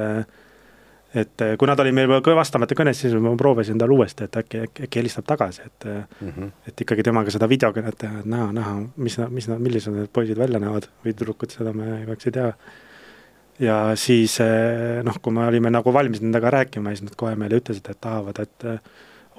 [1.15, 4.59] et kui nad olid meil veel vastamata kõnes, siis ma proovisin talle uuesti, et äkki,
[4.67, 6.51] äkki, äkki helistab tagasi, et mm -hmm.
[6.67, 10.59] et ikkagi temaga seda videokõnet teha, et näha, näha, mis mis millised need poisid välja
[10.59, 12.53] näevad või tüdrukud, seda me kahjuks ei tea.
[13.59, 14.37] ja siis
[15.03, 18.39] noh, kui me olime nagu valmis nendega rääkima, siis nad kohe meile ütlesid, et tahavad,
[18.39, 18.63] et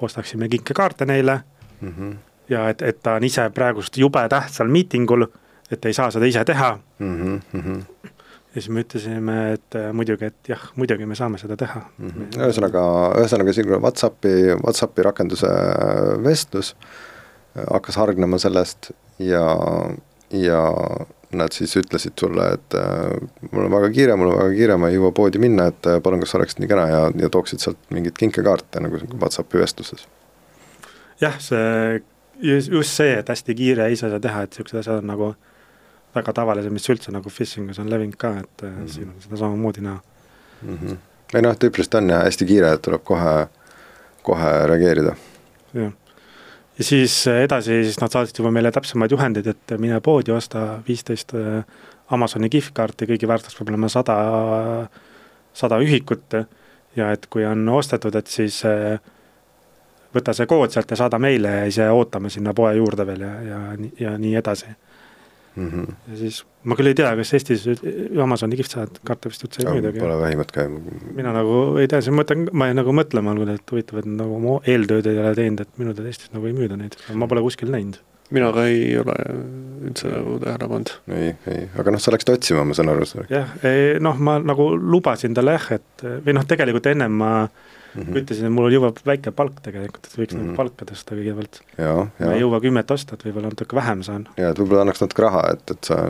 [0.01, 1.39] ostaksime kinkekaarte neile
[1.81, 2.15] mm -hmm.
[2.49, 5.25] ja et, et ta on ise praegust jube tähtsal miitingul,
[5.71, 7.41] et ei saa seda ise teha mm.
[7.53, 7.83] -hmm.
[8.03, 12.09] ja siis me ütlesime, et muidugi, et jah, muidugi me saame seda teha mm.
[12.09, 12.41] -hmm.
[12.41, 12.83] ühesõnaga,
[13.21, 15.53] ühesõnaga siin Whatsappi, Whatsappi rakenduse
[16.23, 16.75] vestlus
[17.55, 19.47] hakkas hargnema sellest ja,
[20.31, 20.61] ja
[21.35, 24.89] nad siis ütlesid sulle, et äh, mul on väga kiire, mul on väga kiire, ma
[24.91, 27.79] ei jõua poodi minna, et äh, palun, kas oleksid nii kena ja, ja tooksid sealt
[27.93, 30.07] mingeid kinkekaarte nagu Whatsappi vestluses.
[31.21, 32.01] jah, see,
[32.41, 35.31] just see, et hästi kiire ei saa seda teha, et niisugused asjad on nagu
[36.15, 38.91] väga tavalised, mis üldse nagu phishing us on levinud ka, et mm -hmm.
[38.91, 39.99] siin on seda samamoodi näha
[40.61, 40.77] mm.
[40.77, 40.97] -hmm.
[41.33, 43.47] ei noh, tüüpiliselt on jah, hästi kiire, et tuleb kohe,
[44.23, 45.15] kohe reageerida.
[45.73, 45.91] jah,
[46.77, 51.33] ja siis edasi, siis nad saatsid juba meile täpsemaid juhendeid, et mine poodi, osta viisteist
[52.11, 54.15] Amazoni gift-kaarti, kõigi väärtus peab olema sada,
[55.53, 56.33] sada ühikut
[56.95, 58.63] ja et kui on ostetud, et siis
[60.15, 63.33] võta see kood sealt ja saada meile ja ise ootame sinna poe juurde veel ja,
[63.41, 63.59] ja,
[63.99, 64.73] ja nii edasi
[65.55, 65.67] mm.
[65.67, 65.95] -hmm.
[66.11, 67.65] ja siis ma küll ei tea, kas Eestis
[68.23, 70.03] Amazoni gift-saad kaarte vist üldse ei müüdagi.
[70.03, 70.67] Pole vähimatki.
[71.17, 74.37] mina nagu ei tea, siis ma mõtlen, ma nagu mõtlema algul, et huvitav, et nagu
[74.37, 77.43] oma eeltööd ei ole teinud, et minu teada Eestis nagu ei müüda neid, ma pole
[77.47, 77.99] kuskil näinud.
[78.31, 79.15] mina ka ei ole
[79.89, 80.93] üldse nagu tähele pannud.
[81.17, 83.09] ei, ei, aga noh, sa läksid otsima, ma saan aru.
[83.29, 83.57] jah,
[83.99, 87.33] noh, ma nagu lubasin talle jah, et või noh, tegelikult ennem ma
[87.95, 88.21] mm -hmm.
[88.21, 90.55] ütlesin, et mul on jube väike palk tegelikult, et võiks mm -hmm.
[90.55, 91.61] palka tõsta kõigepealt.
[92.19, 94.27] ma ei jõua kümmet osta, et võib-olla natuke vähem saan.
[94.37, 96.07] ja, et võib-olla annaks natuke raha, et, et sa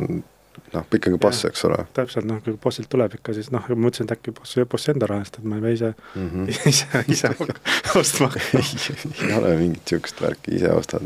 [0.73, 1.79] noh, ikkagi boss, eks ole.
[1.93, 5.09] täpselt, noh, kui bossilt tuleb ikka, siis noh, ma mõtlesin, et äkki boss, boss enda
[5.09, 6.49] raha eest, et ma ei pea ise mm, -hmm.
[6.71, 7.33] ise, ise
[7.99, 11.03] ostma ei ole mingit niisugust värki, ise ostad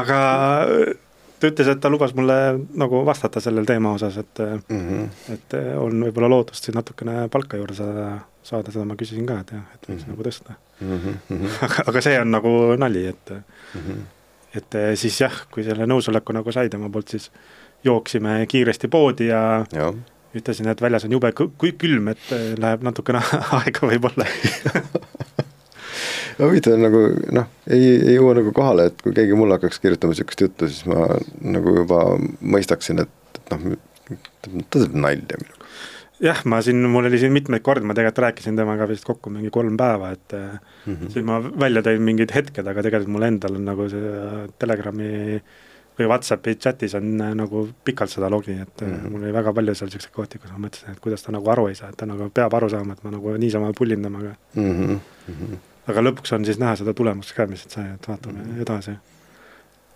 [0.00, 0.18] aga
[1.40, 2.36] ta ütles, et ta lubas mulle
[2.78, 5.32] nagu vastata sellel teema osas, et mm, -hmm.
[5.34, 8.06] et on võib-olla lootust siin natukene palka juurde saada,
[8.42, 10.10] saada, seda ma küsisin ka, et jah, et võiks mm -hmm.
[10.10, 11.00] nagu tõsta mm.
[11.30, 11.48] -hmm.
[11.66, 14.06] aga, aga see on nagu nali, et mm, -hmm.
[14.60, 17.30] et siis jah, kui selle nõusoleku nagu sai tema poolt, siis
[17.84, 19.92] jooksime kiiresti poodi ja, ja.
[20.34, 21.32] ütlesin, et väljas on jube
[21.78, 23.22] külm, et läheb natukene
[23.60, 24.26] aega võib-olla
[26.38, 27.04] huvitav on nagu
[27.36, 30.86] noh, ei, ei jõua nagu kohale, et kui keegi mulle hakkaks kirjutama niisugust juttu, siis
[30.90, 31.06] ma
[31.56, 32.02] nagu juba
[32.40, 33.72] mõistaksin, et, noh,
[34.42, 35.70] ta teeb nalja minuga.
[36.20, 39.52] jah, ma siin, mul oli siin mitmeid kordi, ma tegelikult rääkisin temaga vist kokku mingi
[39.54, 41.10] kolm päeva, et mm -hmm.
[41.14, 45.10] siis ma välja tõin mingid hetked, aga tegelikult mul endal on nagu see Telegrami
[46.00, 49.10] või Whatsappi chatis on nagu pikalt seda logi, et mm -hmm.
[49.10, 51.66] mul oli väga palju seal niisuguseid kohti, kus ma mõtlesin, et kuidas ta nagu aru
[51.68, 54.70] ei saa, et ta nagu peab aru saama, et ma nagu niisama pullin temaga mm.
[54.70, 55.56] -hmm.
[55.88, 58.62] Aga lõpuks on siis näha seda tulemust ka, mis sai, et vaatame mm -hmm.
[58.62, 58.96] edasi.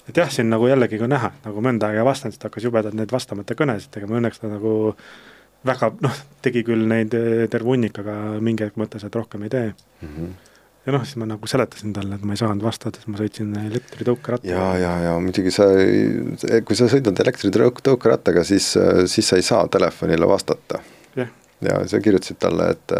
[0.09, 2.95] et jah, siin nagu jällegi ka näha, nagu mõnda aega vastanud, siis ta hakkas jubedalt
[2.95, 4.95] neid vastamata kõnesid tegema, õnneks ta nagu
[5.65, 7.15] väga noh, tegi küll neid
[7.51, 10.09] terve hunnik, aga mingi hetk mõtles, et rohkem ei tee mm.
[10.09, 10.35] -hmm.
[10.87, 13.55] ja noh, siis ma nagu seletasin talle, et ma ei saanud vastata, siis ma sõitsin
[13.67, 14.53] elektritõukerattaga.
[14.53, 15.65] ja, ja, ja muidugi sa,
[16.65, 18.75] kui sa sõidad elektritõukerattaga, siis,
[19.07, 20.81] siis sa ei saa telefonile vastata
[21.63, 22.95] ja sa kirjutasid talle, et,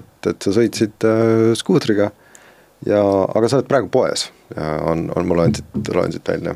[0.00, 2.10] et, et sa sõitsid äh, skuutriga
[2.86, 6.54] ja, aga sa oled praegu poes ja on, on, ma loen siit, loen siit välja.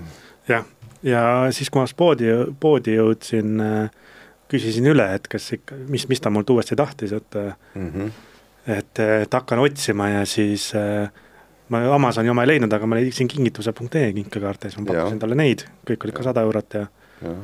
[0.48, 0.66] jah,
[1.06, 2.30] ja siis, kui ma poodi,
[2.60, 3.56] poodi jõudsin,
[4.52, 7.38] küsisin üle, et kas ikka, mis, mis ta mult uuesti tahtis, et
[7.74, 8.10] mm -hmm.
[8.66, 11.08] et, et hakkan otsima ja siis äh,
[11.72, 15.64] ma Amazoni oma ei leidnud, aga ma leidsin kingituse.ee kinkekaarte, siis ma pakkusin talle neid,
[15.88, 16.86] kõik olid ka sada eurot ja,
[17.22, 17.34] ja.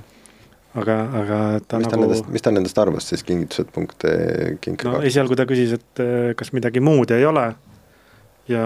[0.79, 5.01] Aga, aga ta mis nagu nendest, mis ta nendest arvas siis, kingitused.ee kinkekaart?
[5.01, 7.51] no esialgu ta küsis, et äh, kas midagi muud ei ole
[8.51, 8.65] ja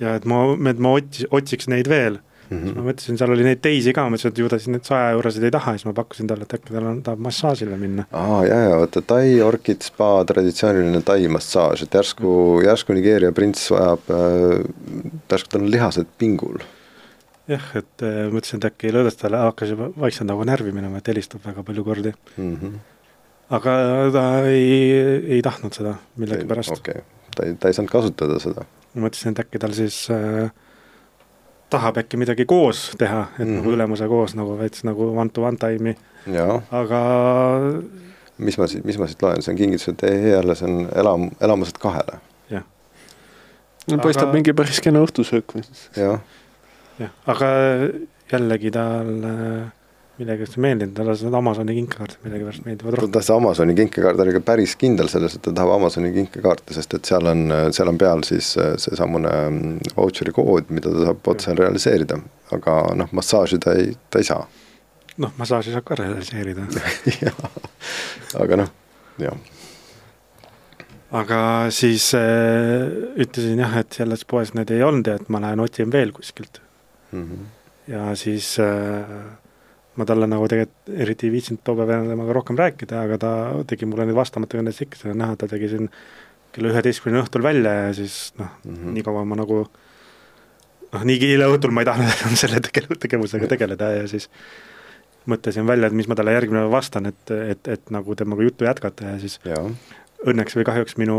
[0.00, 2.74] ja et ma, et ma ots-, otsiks neid veel Mm -hmm.
[2.78, 5.42] ma mõtlesin, seal oli neid teisi ka, mõtlesin, et ju ta siis need saja eurosid
[5.42, 8.04] ei taha, siis ma pakkusin talle, et äkki tal on, tahab massaažile minna.
[8.12, 13.70] aa, ja, ja vaata Tai Orchid Spa, traditsiooniline Tai massaaž, et järsku, järsku Nigeeria prints
[13.70, 14.62] vajab äh,,
[15.32, 16.62] järsku tal on lihased pingul.
[17.50, 21.10] Jah, et äh, mõtlesin, et äkki lõõdas talle, hakkas juba vaikselt nagu närvi minema, et
[21.12, 22.54] helistab väga palju kordi mm.
[22.56, 22.78] -hmm.
[23.58, 23.76] aga
[24.14, 24.92] ta ei,
[25.36, 26.74] ei tahtnud seda millegipärast.
[26.78, 28.66] okei okay., ta ei, ta ei saanud kasutada seda.
[28.94, 30.50] ma mõtlesin, et äkki tal siis äh,
[31.70, 33.56] tahab äkki midagi koos teha, et mm -hmm.
[33.60, 33.74] nagu mhm.
[33.74, 35.96] ülemuse koos nagu veits nagu one to one time'i,
[36.70, 37.02] aga
[38.38, 42.18] mis ma siit, mis ma siit loen, see on jälle, see on elam-, elamused kahele.
[42.50, 42.64] jah.
[43.90, 44.32] no paistab aga...
[44.32, 45.64] mingi päris kena õhtusöök või?
[45.96, 46.20] jah.
[47.00, 47.50] Jah, aga
[48.30, 49.66] jällegi tal äh,
[50.16, 53.12] millegipärast ei meeldinud, talle need Amazoni kinkekaardid millegipärast meeldivad rohkem.
[53.12, 56.96] ta see Amazoni kinkekaart oli ka päris kindel selles, et ta tahab Amazoni kinkekaarte, sest
[56.96, 57.42] et seal on,
[57.76, 62.20] seal on peal siis äh, seesamune mm, vautšeri kood, mida ta saab otse realiseerida.
[62.56, 64.46] aga noh, massaaži ta ei, ta ei saa.
[65.20, 66.64] noh, massaaži saab ka realiseerida
[68.42, 68.72] aga noh,
[69.20, 69.36] jah
[71.16, 72.88] aga siis äh,
[73.20, 76.62] ütlesin jah, et selles poes neid ei olnud ja et ma lähen otsin veel kuskilt
[77.16, 77.32] mm.
[77.32, 77.92] -hmm.
[77.92, 79.16] ja siis äh,
[79.96, 83.32] ma talle nagu tegelikult eriti ei viitsinud too päev enam temaga rohkem rääkida, aga ta
[83.66, 85.90] tegi mulle neid vastamata on näha, ta tegi siin
[86.52, 89.66] kella üheteistkümne õhtul välja ja siis noh mm -hmm., nii kaua ma nagu
[90.92, 94.30] noh, nii hilja õhtul ma ei tahtnud enam selle tege-, tegevusega tegeleda ja siis
[95.26, 98.64] mõtlesin välja, et mis ma talle järgmine päev vastan, et, et, et nagu temaga juttu
[98.64, 99.58] jätkata ja siis ja
[100.26, 101.16] õnneks või kahjuks minu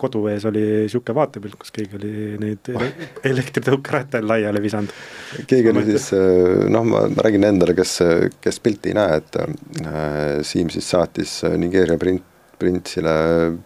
[0.00, 2.70] kodu ees oli niisugune vaatepilt, kus keegi oli neid
[3.32, 4.94] elektritõukerattaid laiali visanud.
[5.50, 7.98] keegi oli siis, äh, noh, ma räägin endale, kes,
[8.44, 12.26] kes pilti ei näe, et äh, Siim siis saatis Nigeeria print,
[12.58, 13.12] printsile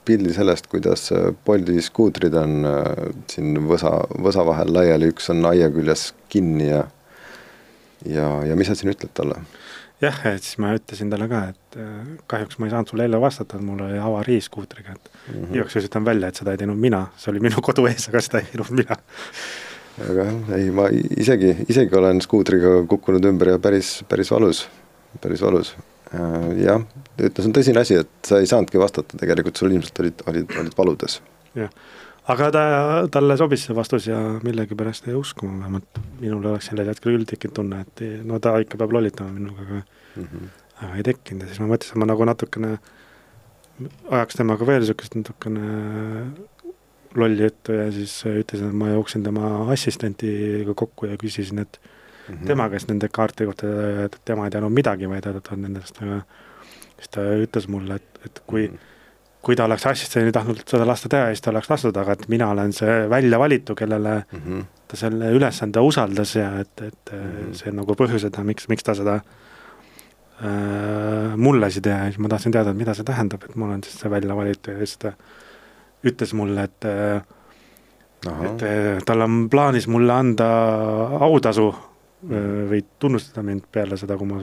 [0.05, 1.09] pildi sellest, kuidas
[1.47, 6.85] Bolti skuutrid on äh, siin võsa, võsa vahel laiali, üks on aia küljes kinni ja
[8.07, 9.39] ja, ja mis sa siin ütled talle?
[10.03, 13.21] jah, et siis ma ütlesin talle ka, et äh, kahjuks ma ei saanud sulle jälle
[13.23, 15.55] vastata, et mul oli avarii skuutriga, et mm -hmm.
[15.57, 18.21] igaks juhuks ütlen välja, et seda ei teinud mina, see oli minu kodu ees, aga
[18.21, 18.97] seda ei teinud mina.
[20.11, 24.69] aga jah, ei ma isegi, isegi olen skuutriga kukkunud ümber ja päris, päris valus,
[25.21, 25.77] päris valus.
[26.13, 26.83] Äh, jah,
[27.19, 30.57] ütle, see on tõsine asi, et sa ei saanudki vastata, tegelikult sul ilmselt olid, olid,
[30.61, 31.21] olid valudes.
[31.55, 31.71] jah
[32.31, 32.63] aga ta,
[33.13, 37.57] talle sobis see vastus ja millegipärast jäi uskuma, vähemalt minul oleks sellel hetkel küll tekkinud
[37.57, 40.51] tunne, et no ta ikka peab lollitama minuga, aga mm -hmm.
[40.85, 42.77] aga ei tekkinud ja siis ma mõtlesin, et ma nagu natukene
[44.11, 45.67] ajaks temaga veel niisugust natukene
[47.15, 51.81] lolli juttu ja siis ütlesin, et ma jooksin tema assistentiga kokku ja küsisin, et
[52.29, 52.47] mm -hmm.
[52.47, 53.67] tema käest nende kaarti kohta,
[54.05, 56.23] et tema ei teadnud midagi, vaid et on nendest, aga
[56.97, 58.92] siis ta ütles mulle, et, et kui mm -hmm
[59.43, 62.47] kui ta oleks assistendi tahtnud seda lasta teha, siis ta oleks lastud, aga et mina
[62.55, 64.61] olen see välja valitu, kellele mm -hmm.
[64.89, 67.55] ta selle ülesande usaldas ja et, et mm -hmm.
[67.55, 69.23] see on nagu põhjused, miks, miks ta seda äh,
[71.37, 73.85] mulle siis teha ja siis ma tahtsin teada, et mida see tähendab, et ma olen
[73.85, 75.13] siis see välja valitu ja siis ta
[76.05, 76.85] ütles mulle, et
[78.27, 78.45] Aha.
[78.45, 80.47] et äh, tal on plaanis mulle anda
[81.21, 84.41] autasu äh, või tunnustada mind peale seda, kui ma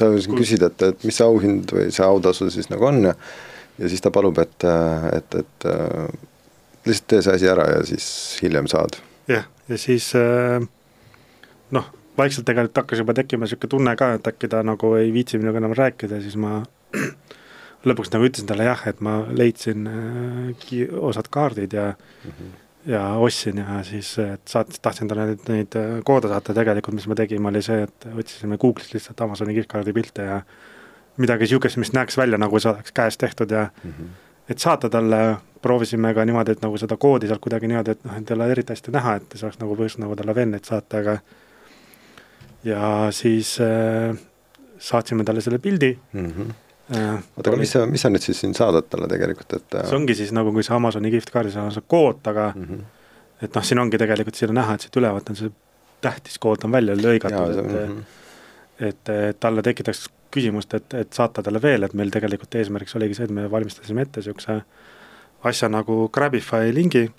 [0.00, 3.14] võisid küsida, et, et mis see auhind või see autasu siis nagu on ja
[3.78, 4.64] ja siis ta palub, et,
[5.12, 5.66] et, et
[6.86, 8.06] lihtsalt tee see asi ära ja siis
[8.42, 8.98] hiljem saad.
[9.28, 10.10] jah, ja siis
[11.76, 15.40] noh, vaikselt tegelikult hakkas juba tekkima niisugune tunne ka, et äkki ta nagu ei viitsi
[15.42, 16.62] minuga enam rääkida, siis ma
[17.88, 19.88] lõpuks nagu ütlesin talle jah, et ma leidsin
[20.96, 22.54] osad kaardid ja mm -hmm
[22.86, 27.16] ja ostsin ja siis saat-, tahtsin talle neid, neid äh, koode saata, tegelikult mis me
[27.18, 30.40] tegime, oli see, et otsisime Google'ist lihtsalt Amazoni giftkaardi pilte ja
[31.16, 34.12] midagi niisugust, mis näeks välja, nagu see oleks käes tehtud ja mm -hmm.
[34.48, 38.18] et saata talle, proovisime ka niimoodi, et nagu seda koodi sealt kuidagi niimoodi, et noh,
[38.18, 40.64] et ei ole eriti hästi näha, et see oleks nagu põhjust nagu talle veel neid
[40.64, 41.18] saata, aga
[42.64, 44.16] ja siis äh,
[44.78, 45.98] saatsime talle selle pildi.
[46.12, 49.78] Mm, -hmm oota, aga mis sa, mis sa nüüd siis siin saadad talle tegelikult, et
[49.78, 52.66] äh, see ongi siis nagu, kui see Amazoni gift card'is on see kood taga mm,
[52.68, 52.84] -hmm.
[53.46, 55.50] et noh, siin ongi tegelikult, siin on näha, et siit ülevalt on see
[56.04, 58.02] tähtis kood on välja lõigatud, et mm -hmm.
[58.88, 63.14] et, et talle tekitaks küsimust, et, et saata talle veel, et meil tegelikult eesmärgiks oligi
[63.14, 64.60] see, et me valmistasime ette niisuguse
[65.42, 67.10] asja nagu Grabify lingi,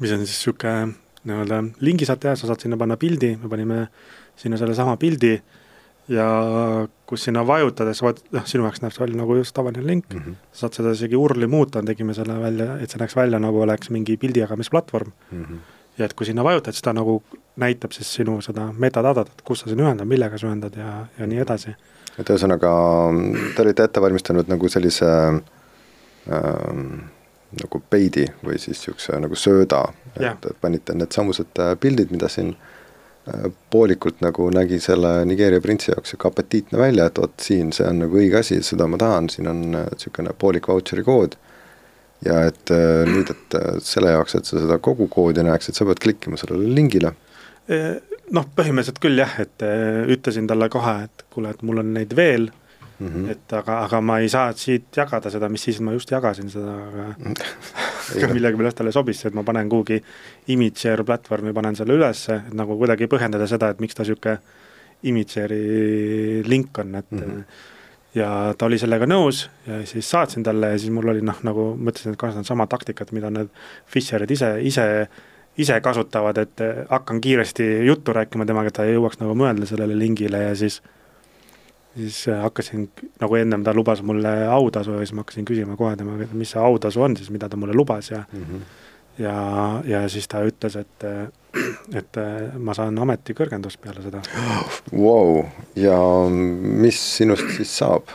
[0.00, 0.94] mis on siis niisugune
[1.28, 3.86] nii-öelda lingi saad teha, sa saad sinna panna pildi, me panime
[4.36, 5.34] sinna sellesama pildi
[6.08, 6.26] ja
[7.06, 10.20] kus sinna vajutades, vot noh, sinu jaoks näeb see välja nagu just tavaline link mm,
[10.20, 10.36] -hmm.
[10.52, 14.16] saad seda isegi URL-i muuta, tegime selle välja, et see näeks välja nagu oleks mingi
[14.16, 15.44] pildijagamisplatvorm mm.
[15.44, 15.58] -hmm.
[15.98, 17.22] ja et kui sinna vajutad, siis ta nagu
[17.56, 21.26] näitab siis sinu seda metadatat, et kus sa sinna ühendad, millega sa ühendad ja, ja
[21.26, 21.76] nii edasi.
[22.18, 22.72] et ühesõnaga,
[23.56, 25.06] te olite ette valmistanud nagu sellise
[26.32, 26.88] ähm,
[27.62, 29.84] nagu peidi või siis niisuguse nagu sööda,
[30.20, 32.77] et panite needsamused pildid, mida siin äh,
[33.70, 38.02] poolikult nagu nägi selle Nigeeria printsi jaoks sihuke apetiitne välja, et vot siin see on
[38.04, 41.36] nagu õige asi, seda ma tahan, siin on niisugune äh, poolik vautšeri kood.
[42.24, 45.86] ja et äh, nüüd, et äh, selle jaoks, et sa seda kogu koodi näeksid, sa
[45.88, 47.14] pead klikkima sellele lingile.
[47.68, 49.64] noh, põhimõtteliselt küll jah, et
[50.08, 52.48] ütlesin talle kohe, et kuule, et mul on neid veel
[52.98, 53.30] mm, -hmm.
[53.30, 56.74] et aga, aga ma ei saa siit jagada seda, mis siis ma just jagasin seda,
[56.88, 57.06] aga
[58.16, 60.00] aga millegipärast talle sobis see, et ma panen kuhugi
[60.54, 64.38] image-share platvormi, panen selle ülesse, et nagu kuidagi põhjendada seda, et miks ta niisugune
[65.08, 67.44] image-share'i link on, et mm -hmm.
[68.14, 71.70] ja ta oli sellega nõus ja siis saatsin talle ja siis mul oli noh, nagu
[71.76, 73.48] mõtlesin, et kasutan sama taktikat, mida need
[73.86, 75.08] Fisherid ise, ise
[75.58, 79.98] ise kasutavad, et hakkan kiiresti juttu rääkima temaga, et ta ei jõuaks nagu mõelda sellele
[79.98, 80.97] lingile ja siis äh,
[81.98, 82.88] siis äh, hakkasin,
[83.20, 86.52] nagu ennem ta lubas mulle autasu ja siis ma hakkasin küsima kohe temaga, et mis
[86.54, 88.60] see autasu on siis, mida ta mulle lubas ja mm -hmm.
[89.24, 89.36] ja,
[89.84, 91.04] ja siis ta ütles, et,
[92.00, 94.22] et äh, ma saan ametikõrgendust peale seda
[94.92, 95.44] wow..
[95.76, 95.98] ja
[96.84, 98.14] mis sinust siis saab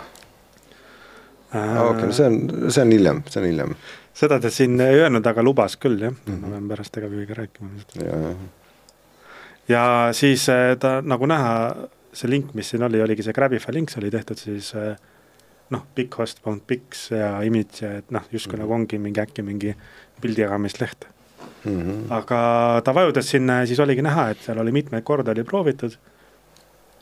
[1.56, 1.82] äh,?
[1.90, 3.76] okei see on, see on hiljem, see on hiljem.
[4.14, 6.40] seda ta siin ei öelnud, aga lubas küll jah mm, -hmm.
[6.42, 7.70] ma pean pärast Tegevjuhiga rääkima.
[9.68, 11.54] ja, siis äh, ta nagu näha
[12.14, 14.96] see link, mis siin oli, oligi see Grabify link, see oli tehtud siis eh,
[15.74, 18.68] noh, bighost.pix ja image et noh, justkui mm -hmm.
[18.68, 19.76] nagu ongi mingi äkki mingi
[20.22, 21.08] pildijagamisleht
[21.66, 21.82] mm.
[21.82, 22.14] -hmm.
[22.14, 25.98] aga ta vajutas sinna ja siis oligi näha, et seal oli mitmeid kordi oli proovitud,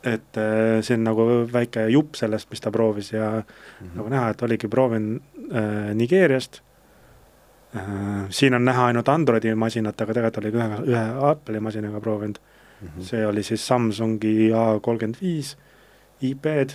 [0.04, 3.96] et äh, see on nagu väike jupp sellest, mis ta proovis ja mm -hmm.
[3.96, 5.22] nagu näha, et oligi proovinud
[5.56, 6.62] äh, Nigeeriast
[7.76, 7.82] äh,,
[8.30, 12.38] siin on näha ainult Androidi masinat, aga tegelikult oli ühe, ühe Apple'i masinaga proovinud.
[12.82, 13.04] -hmm.
[13.04, 15.58] see oli siis Samsungi A kolmkümmend viis
[16.22, 16.72] IP-d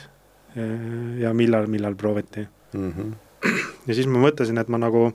[0.57, 2.93] eh, ja millal, millal prooviti mm.
[2.93, 3.15] -hmm.
[3.87, 5.13] ja siis ma mõtlesin, et ma nagu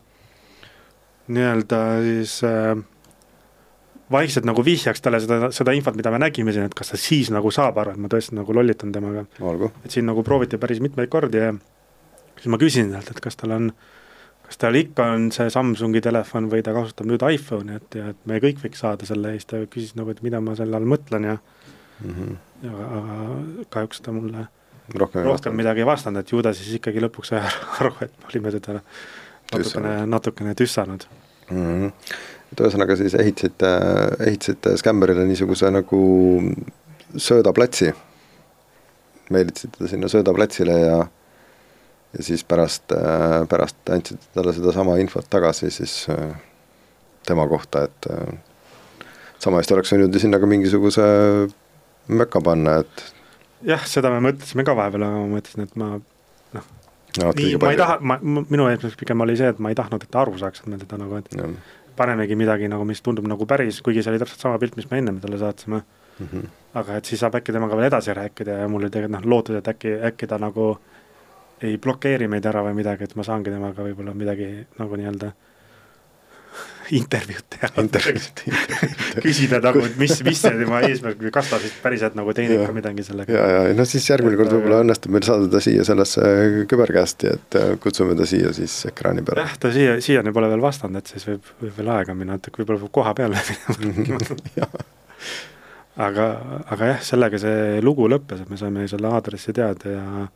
[1.27, 2.77] nii-öelda siis äh,
[4.11, 7.31] vaikselt nagu vihjaks talle seda, seda infot, mida me nägime siin, et kas ta siis
[7.31, 9.25] nagu saab aru, et ma tõesti nagu lollitan temaga.
[9.85, 11.53] et siin nagu prooviti päris mitmeid kordi ja
[12.35, 14.00] siis ma küsin talt, et kas tal on äh,
[14.51, 18.25] kas tal ikka on see Samsungi telefon või ta kasutab nüüd iPhone'i, et ja et
[18.27, 21.27] me kõik võiks saada selle eest ja küsis nagu, et mida ma selle all mõtlen
[21.29, 22.33] ja mm -hmm.
[22.67, 24.47] ja aga kahjuks ta mulle
[24.95, 27.39] rohkem, rohkem midagi ei vastanud, et ju ta siis ikkagi lõpuks sai
[27.79, 28.81] aru, et me olime teda
[29.53, 31.07] natukene, natukene tüssanud
[31.49, 31.63] mm.
[31.63, 31.91] -hmm.
[32.51, 33.71] et ühesõnaga siis ehitasite,
[34.19, 36.03] ehitasite Scamberile niisuguse nagu
[37.15, 37.93] söödaplatsi,
[39.29, 41.07] meelitasite ta sinna söödaplatsile ja
[42.17, 46.35] ja siis pärast, äh, pärast andsid talle sedasama infot tagasi siis äh,
[47.27, 49.07] tema kohta, et äh,
[49.39, 51.05] sama hästi oleks võinud ju sinna ka mingisuguse
[52.11, 53.05] möka panna, et
[53.67, 56.69] jah, seda me mõtlesime ka vahepeal, aga ma mõtlesin, et ma noh
[57.21, 60.03] no,, nii, ma ei taha, ma, minu eesmärk pigem oli see, et ma ei tahtnud,
[60.03, 61.47] et ta aru saaks, et me teda nagu, et ja.
[61.95, 64.99] panemegi midagi nagu, mis tundub nagu päris, kuigi see oli täpselt sama pilt, mis me
[64.99, 66.27] ennem talle saatsime mm.
[66.27, 66.55] -hmm.
[66.81, 69.55] aga et siis saab äkki temaga veel edasi rääkida ja mul oli tegelikult noh, lootus,
[69.55, 70.90] et äkki, äkki ta nagu äh,
[71.61, 75.31] ei blokeeri meid ära või midagi, et ma saangi temaga võib-olla midagi nagu nii-öelda
[76.99, 77.69] intervjuud teha.
[77.83, 78.41] intervjuud
[79.25, 82.63] küsida nagu, et mis, mis see tema eesmärk või kas ta siis päriselt nagu teenib
[82.65, 83.35] ka midagi sellega.
[83.35, 86.25] ja, ja no siis järgmine kord võib-olla õnnestub meil saada ta siia sellesse
[86.71, 89.45] küberkästi, et äh, kutsume ta siia siis ekraani peale.
[89.45, 92.51] jah, ta siia, siiani pole veel vastanud, et siis võib, võib veel aega minna, et
[92.57, 93.45] võib-olla peab koha peale
[93.85, 94.19] minema
[96.07, 96.27] aga,
[96.71, 100.27] aga jah, sellega see lugu lõppes, et me saime selle aadressi teada ja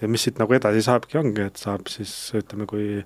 [0.00, 3.02] ja mis siit nagu edasi saabki, ongi, et saab siis ütleme, kui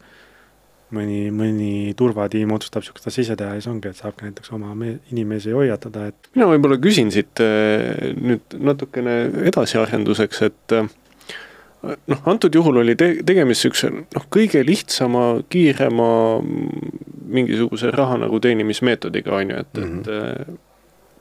[0.94, 4.98] mõni, mõni turvatiim otsustab niisugust asja ise teha, siis ongi, et saabki näiteks oma me-,
[5.12, 9.18] inimesi hoiatada, et mina võib-olla küsin siit eh, nüüd natukene
[9.50, 10.88] edasiarenduseks, et eh,
[11.84, 16.08] noh, antud juhul oli te-, tegemist niisuguse noh, kõige lihtsama, kiirema
[17.28, 20.00] mingisuguse raha nagu teenimismeetodiga, on ju, et mm, -hmm.
[20.00, 20.56] et mhm.
[20.56, 20.64] eh,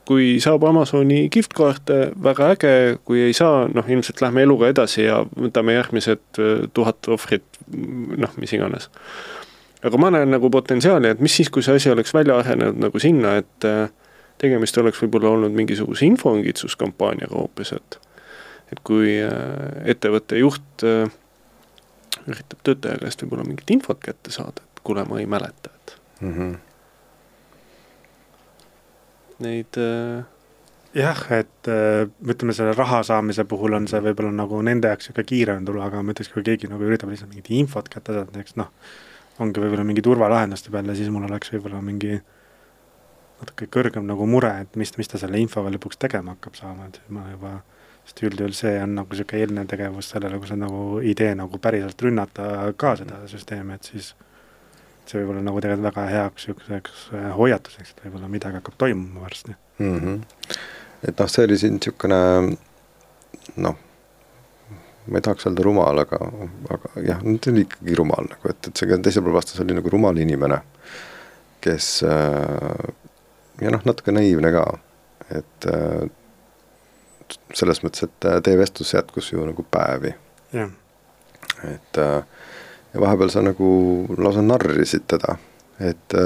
[0.07, 2.73] kui saab Amazoni gift kaarte, väga äge,
[3.07, 8.33] kui ei saa, noh ilmselt lähme eluga edasi ja võtame järgmised äh, tuhat ohvrit, noh,
[8.39, 8.89] mis iganes.
[9.85, 12.99] aga ma näen nagu potentsiaali, et mis siis, kui see asi oleks välja arenenud nagu
[13.03, 13.87] sinna, et äh,
[14.41, 18.01] tegemist oleks võib-olla olnud mingisuguse infoõngitsuskampaaniaga hoopis, et
[18.71, 19.33] et kui äh,
[19.93, 20.83] ettevõtte juht
[22.27, 26.33] üritab töötaja käest võib-olla mingit infot kätte saada, et kuule, ma ei mäleta, et mm.
[26.33, 26.55] -hmm
[29.43, 30.23] neid äh,
[30.97, 35.29] jah, et äh, ütleme, selle raha saamise puhul on see võib-olla nagu nende jaoks niisugune
[35.31, 38.57] kiirem tulu, aga ma ütleks, kui keegi nagu üritab lihtsalt mingit infot kätte saada, näiteks
[38.59, 38.71] noh,
[39.43, 42.17] ongi võib-olla mingi turvalahenduste peal ja siis mul oleks võib-olla mingi
[43.37, 47.01] natuke kõrgem nagu mure, et mis, mis ta selle infoga lõpuks tegema hakkab saama, et
[47.13, 47.59] ma juba
[48.07, 52.01] sest üldjuhul see on nagu niisugune eelnev tegevus sellele, kui sa nagu idee nagu päriselt
[52.01, 54.13] rünnata ka seda süsteemi, et siis
[55.09, 59.25] see võib olla nagu tegelikult väga heaks niisuguseks äh, hoiatuseks, et võib-olla midagi hakkab toimuma
[59.25, 59.99] varsti mm.
[59.99, 60.55] -hmm.
[61.09, 62.21] et noh, see oli siin niisugune
[63.63, 63.77] noh,
[65.07, 66.19] ma ei tahaks öelda rumal, aga,
[66.75, 69.91] aga jah, ta oli ikkagi rumal nagu, et, et see teisel pool vastas oli nagu
[69.93, 70.59] rumal inimene,
[71.63, 72.87] kes äh,
[73.61, 74.65] ja noh, natuke naiivne ka,
[75.39, 76.07] et äh,
[77.55, 80.13] selles mõttes, et teie vestlus jätkus ju nagu päevi.
[81.67, 82.23] et äh,
[82.93, 83.69] ja vahepeal sa nagu
[84.17, 85.37] lausa narrisid teda,
[85.79, 86.17] et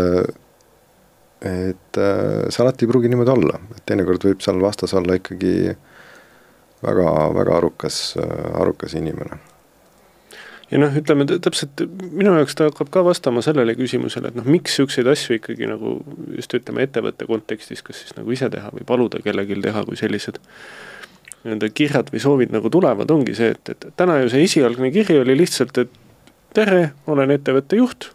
[1.41, 5.71] et see alati ei pruugi niimoodi olla, et teinekord võib seal vastas olla ikkagi
[6.85, 8.01] väga, väga arukas,
[8.53, 9.39] arukas inimene.
[10.71, 11.81] ja noh, ütleme täpselt,
[12.13, 15.97] minu jaoks ta hakkab ka vastama sellele küsimusele, et noh, miks niisuguseid asju ikkagi nagu
[16.37, 20.39] just ütleme, ettevõtte kontekstis, kas siis nagu ise teha või paluda kellelgi teha, kui sellised
[21.41, 25.17] nii-öelda kirjad või soovid nagu tulevad, ongi see, et, et täna ju see esialgne kiri
[25.23, 26.00] oli lihtsalt, et
[26.53, 28.11] tere, olen ettevõtte juht,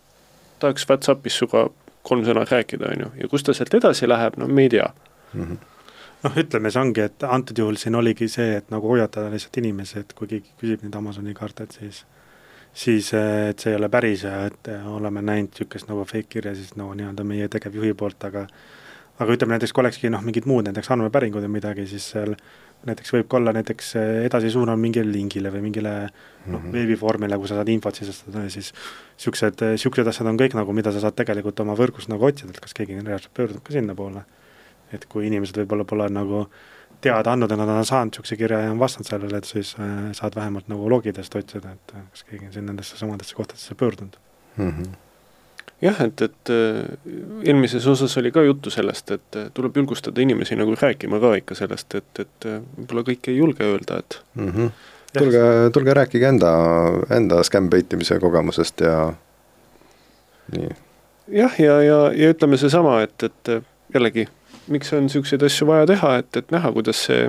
[0.60, 1.68] tahaks Whatsappis sinuga
[2.06, 4.90] kolm sõna rääkida, on ju, ja kus ta sealt edasi läheb, no me ei tea.
[5.32, 5.42] Mm.
[5.42, 5.64] -hmm
[6.24, 10.00] noh, ütleme, see ongi, et antud juhul siin oligi see, et nagu hoiatada lihtsalt inimesi,
[10.00, 12.04] et kui keegi küsib neid Amazoni kaarte, et siis
[12.76, 16.74] siis et see ei ole päris ja et oleme näinud niisugust nagu fake kirja siis
[16.76, 18.46] nagu nii-öelda meie tegevjuhi poolt, aga
[19.18, 22.34] aga ütleme näiteks, kui olekski noh, mingid muud näiteks andmepäringud või midagi, siis seal
[22.86, 26.10] näiteks võib ka olla näiteks eh, edasisuunav mingile lingile või mingile noh
[26.46, 28.72] mm -hmm., veebivormile, kus sa saad infot sisestada siis
[29.16, 32.60] niisugused, niisugused asjad on kõik nagu, mida sa saad tegelikult oma võrgus nagu otsida, et
[32.60, 34.24] kas keegi reaalselt pöördub ka sinnapoole.
[34.92, 36.46] et kui inimesed võib-olla pole nagu
[37.00, 40.12] teada andnud, et nad on saanud niisuguse kirja ja on vastanud sellele, et siis äh,
[40.12, 44.16] saad vähemalt nagu logidest otsida, et kas keegi on siin nendesse samadesse kohtadesse pöördunud
[44.56, 44.70] mm.
[44.70, 45.05] -hmm
[45.82, 46.84] jah, et, et äh,
[47.44, 51.58] eelmises osas oli ka juttu sellest, et äh, tuleb julgustada inimesi nagu rääkima ka ikka
[51.58, 54.52] sellest, et, et äh, võib-olla kõik ei julge öelda, et mm.
[54.52, 54.70] -hmm.
[55.18, 56.52] tulge, tulge rääkige enda,
[57.10, 59.12] enda skämm-bait imise kogemusest ja
[60.56, 60.70] nii.
[61.42, 63.62] jah, ja, ja, ja ütleme seesama, et, et
[63.94, 64.28] jällegi,
[64.68, 67.28] miks on niisuguseid asju vaja teha, et, et näha, kuidas see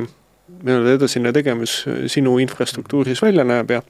[0.64, 3.82] nii-öelda edasine tegevus sinu infrastruktuuris välja näeb ja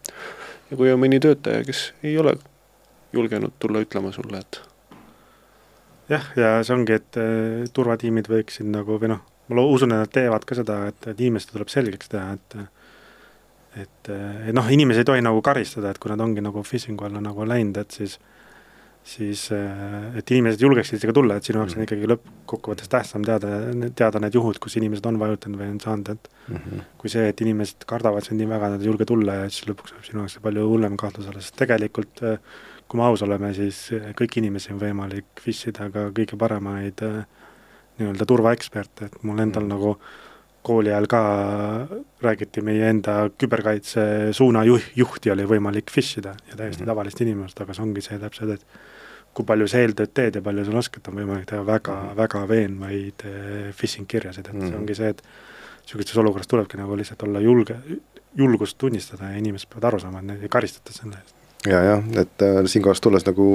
[0.71, 2.33] ja kui on mõni töötaja, kes ei ole
[3.13, 4.61] julgenud tulla ütlema sulle, et
[6.11, 10.11] jah, ja see ongi, et äh, turvatiimid võiksid nagu või noh, ma usun, et nad
[10.11, 12.59] teevad ka seda, et, et inimestele tuleb selgeks teha, et
[13.77, 17.21] et, et noh, inimesi ei tohi nagu karistada, et kui nad ongi nagu phishing'u alla
[17.21, 18.17] nagu läinud, et siis
[19.07, 21.87] siis et inimesed julgeksid isegi tulla, et sinu jaoks on mhm.
[21.87, 23.51] ikkagi lõppkokkuvõttes tähtsam teada,
[23.95, 26.81] teada need juhud, kus inimesed on vajutanud või on saanud, et mm -hmm.
[26.99, 29.95] kui see, et inimesed kardavad sind nii väga, nad ei julge tulla ja siis lõpuks
[29.95, 33.81] võib sinu jaoks palju hullem kahtlus olla, sest tegelikult äh, kui me aus oleme, siis
[33.95, 37.19] eh, kõiki inimesi on võimalik fish ida, ka kõige paremaid eh,
[37.99, 39.73] nii-öelda turvaeksperte, et mul endal mm.
[39.73, 39.95] nagu
[40.67, 41.21] kooli ajal ka
[42.23, 46.91] räägiti meie enda küberkaitse suuna juh-, juhti oli võimalik fish ida ja täiesti mm.
[46.91, 48.83] tavalist inimest, aga see ongi see täpselt, et
[49.37, 52.43] kui palju sa eeltööd teed ja palju sul oskad, on võimalik teha väga mm., väga
[52.49, 54.69] veenvaid eh, phishing kirjasid, et mm.
[54.71, 55.25] see ongi see, et
[55.87, 57.77] niisugustes olukorras tulebki nagu lihtsalt olla julge,
[58.37, 62.03] julgust tunnistada ja inimesed peavad aru saama, et neid ei karistata selle eest ja jah,
[62.21, 63.47] et äh, siinkohas tulles nagu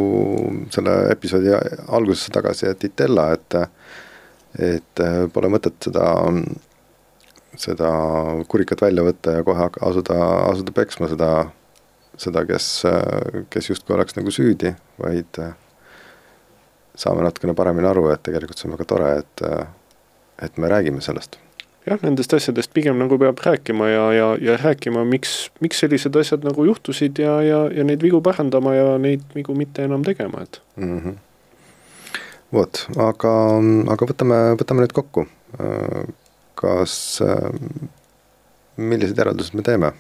[0.75, 1.53] selle episoodi
[1.89, 3.59] algusesse tagasi, et Itella, et
[4.59, 6.07] et äh, pole mõtet seda,
[7.57, 7.91] seda
[8.49, 10.19] kurikat välja võtta ja kohe asuda,
[10.51, 11.31] asuda peksma seda,
[12.21, 12.67] seda, kes,
[13.51, 15.55] kes justkui oleks nagu süüdi, vaid äh,
[16.95, 19.47] saame natukene paremini aru, et tegelikult see on väga tore, et,
[20.45, 21.41] et me räägime sellest
[21.87, 26.47] jah, nendest asjadest pigem nagu peab rääkima ja, ja, ja rääkima, miks, miks sellised asjad
[26.47, 30.61] nagu juhtusid ja, ja, ja neid vigu parandama ja neid vigu mitte enam tegema, et
[30.77, 30.99] mm.
[30.99, 31.19] -hmm.
[32.53, 33.35] vot, aga,
[33.97, 35.27] aga võtame, võtame nüüd kokku.
[36.55, 36.95] kas,
[38.77, 39.93] millised järeldused me teeme?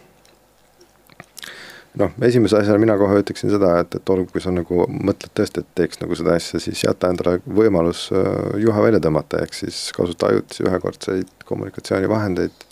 [2.00, 5.62] Noh, esimese asjana mina kohe ütleksin seda, et, et olgu, kui sa nagu mõtled tõesti,
[5.62, 8.28] et teeks nagu seda asja, siis jäta endale võimalus äh,
[8.62, 12.68] juhe välja tõmmata, ehk siis kasuta ajutisi ühekordseid kommunikatsioonivahendeid.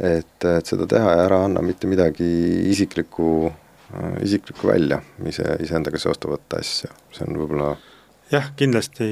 [0.00, 2.28] et, et seda teha ja ära anna mitte midagi
[2.72, 3.50] isiklikku,
[3.92, 7.74] äh, isiklikku välja, ise, iseendaga seostavat asja, see on võib-olla
[8.30, 9.06] jah, kindlasti,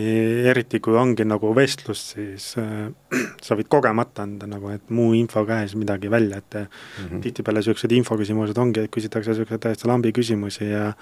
[0.51, 2.89] eriti kui ongi nagu vestlus, siis äh,
[3.45, 7.23] sa võid kogemata anda nagu, et muu info käes midagi välja, et mm -hmm.
[7.23, 10.93] tihtipeale niisugused infoküsimused ongi, et küsitakse niisuguseid täiesti lambi küsimusi ja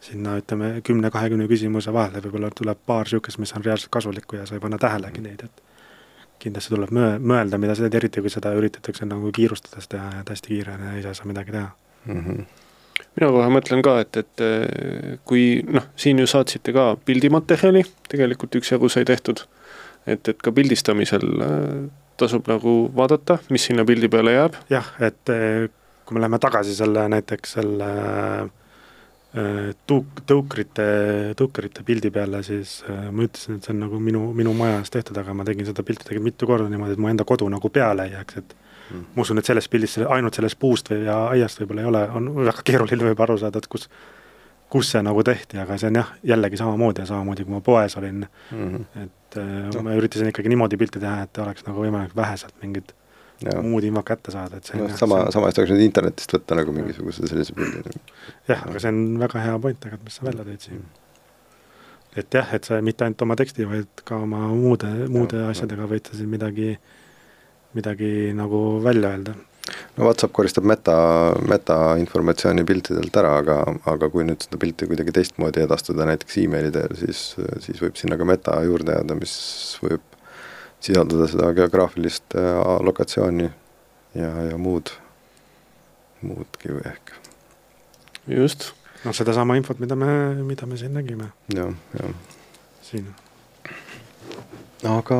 [0.00, 4.54] sinna ütleme, kümne-kahekümne küsimuse vahele võib-olla tuleb paar niisugust, mis on reaalselt kasulikku ja sa
[4.54, 5.62] ei pane tähelegi neid, et
[6.38, 10.22] kindlasti tuleb mõe-, mõelda, mida sa teed, eriti kui seda üritatakse nagu kiirustades teha ja
[10.28, 11.70] hästi kiire ja ise ei saa midagi teha
[12.04, 12.20] mm.
[12.20, 12.44] -hmm.
[13.16, 18.58] Mina kohe mõtlen ka, et, et eh, kui noh, siin ju saatsite ka pildimaterjali, tegelikult
[18.60, 19.42] üksjagu sai tehtud,
[20.06, 21.80] et, et ka pildistamisel eh,
[22.20, 24.60] tasub nagu vaadata, mis sinna pildi peale jääb.
[24.72, 25.66] jah, et eh,
[26.06, 27.90] kui me läheme tagasi selle näiteks selle
[29.90, 30.84] tuuk-, tõukrite,
[31.36, 35.34] tõukrite pildi peale, siis ma ütlesin, et see on nagu minu, minu majas tehtud, aga
[35.36, 38.14] ma tegin seda pilti tegelikult mitu korda niimoodi, et mu enda kodu nagu peale ei
[38.14, 38.54] jääks, et.
[38.92, 42.28] Ma usun, et selles pildis, ainult sellest puust või ja aiast võib-olla ei ole, on
[42.44, 43.88] väga keeruline võib aru saada, et kus
[44.70, 47.96] kus see nagu tehti, aga see on jah, jällegi samamoodi ja samamoodi, kui ma poes
[47.96, 49.02] olin mm, -hmm.
[49.04, 49.36] et
[49.74, 49.82] no.
[49.86, 52.94] ma üritasin ikkagi niimoodi pilti teha, et oleks nagu võimalik väheselt mingit
[53.44, 53.62] ja.
[53.62, 56.36] muud infot kätte saada, et see on no, jah, sama, sama hästi oleks nüüd internetist
[56.36, 57.98] võtta nagu mingisuguse sellise pildi.
[58.50, 60.84] jah, aga see on väga hea point tegelikult, mis sa välja tõid siin.
[62.16, 65.88] et jah, et sa mitte ainult oma teksti, vaid ka oma muude, muude ja, asjadega
[65.90, 66.76] võid sa siin midagi,
[67.76, 69.36] midagi nagu välja öelda
[69.96, 70.96] no Whatsapp koristab meta,
[71.48, 73.56] metainformatsiooni piltidelt ära, aga,
[73.88, 77.28] aga kui nüüd seda pilti kuidagi teistmoodi edastada, näiteks emaili teel, siis,
[77.64, 79.34] siis võib sinna ka meta juurde jääda, mis
[79.82, 80.04] võib
[80.84, 83.48] sisaldada seda geograafilist äh, lokatsiooni
[84.18, 84.92] ja, ja muud,
[86.22, 87.14] muudki ehk.
[88.30, 88.70] just.
[89.04, 90.10] noh, sedasama infot, mida me,
[90.46, 91.32] mida me siin nägime.
[91.54, 92.36] jah, jah.
[92.86, 93.10] siin.
[94.86, 95.18] aga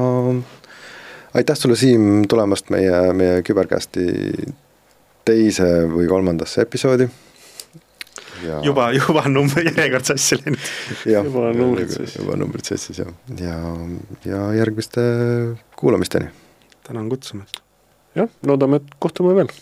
[1.37, 4.07] aitäh sulle, Siim, tulemast meie, meie küberkästi
[5.27, 7.09] teise või kolmandasse episoodi.
[8.45, 8.59] Ja...
[8.65, 10.67] juba, juba on number, järjekord sassi läinud.
[11.09, 12.19] juba on numbrid sassis.
[12.21, 13.13] juba on numbrid sassis, jah.
[13.41, 13.57] ja,
[14.29, 15.01] ja järgmiste
[15.77, 16.29] kuulamisteni.
[16.85, 17.63] tänan kutsumast.
[18.15, 19.53] jah, loodame, et kohtume veel.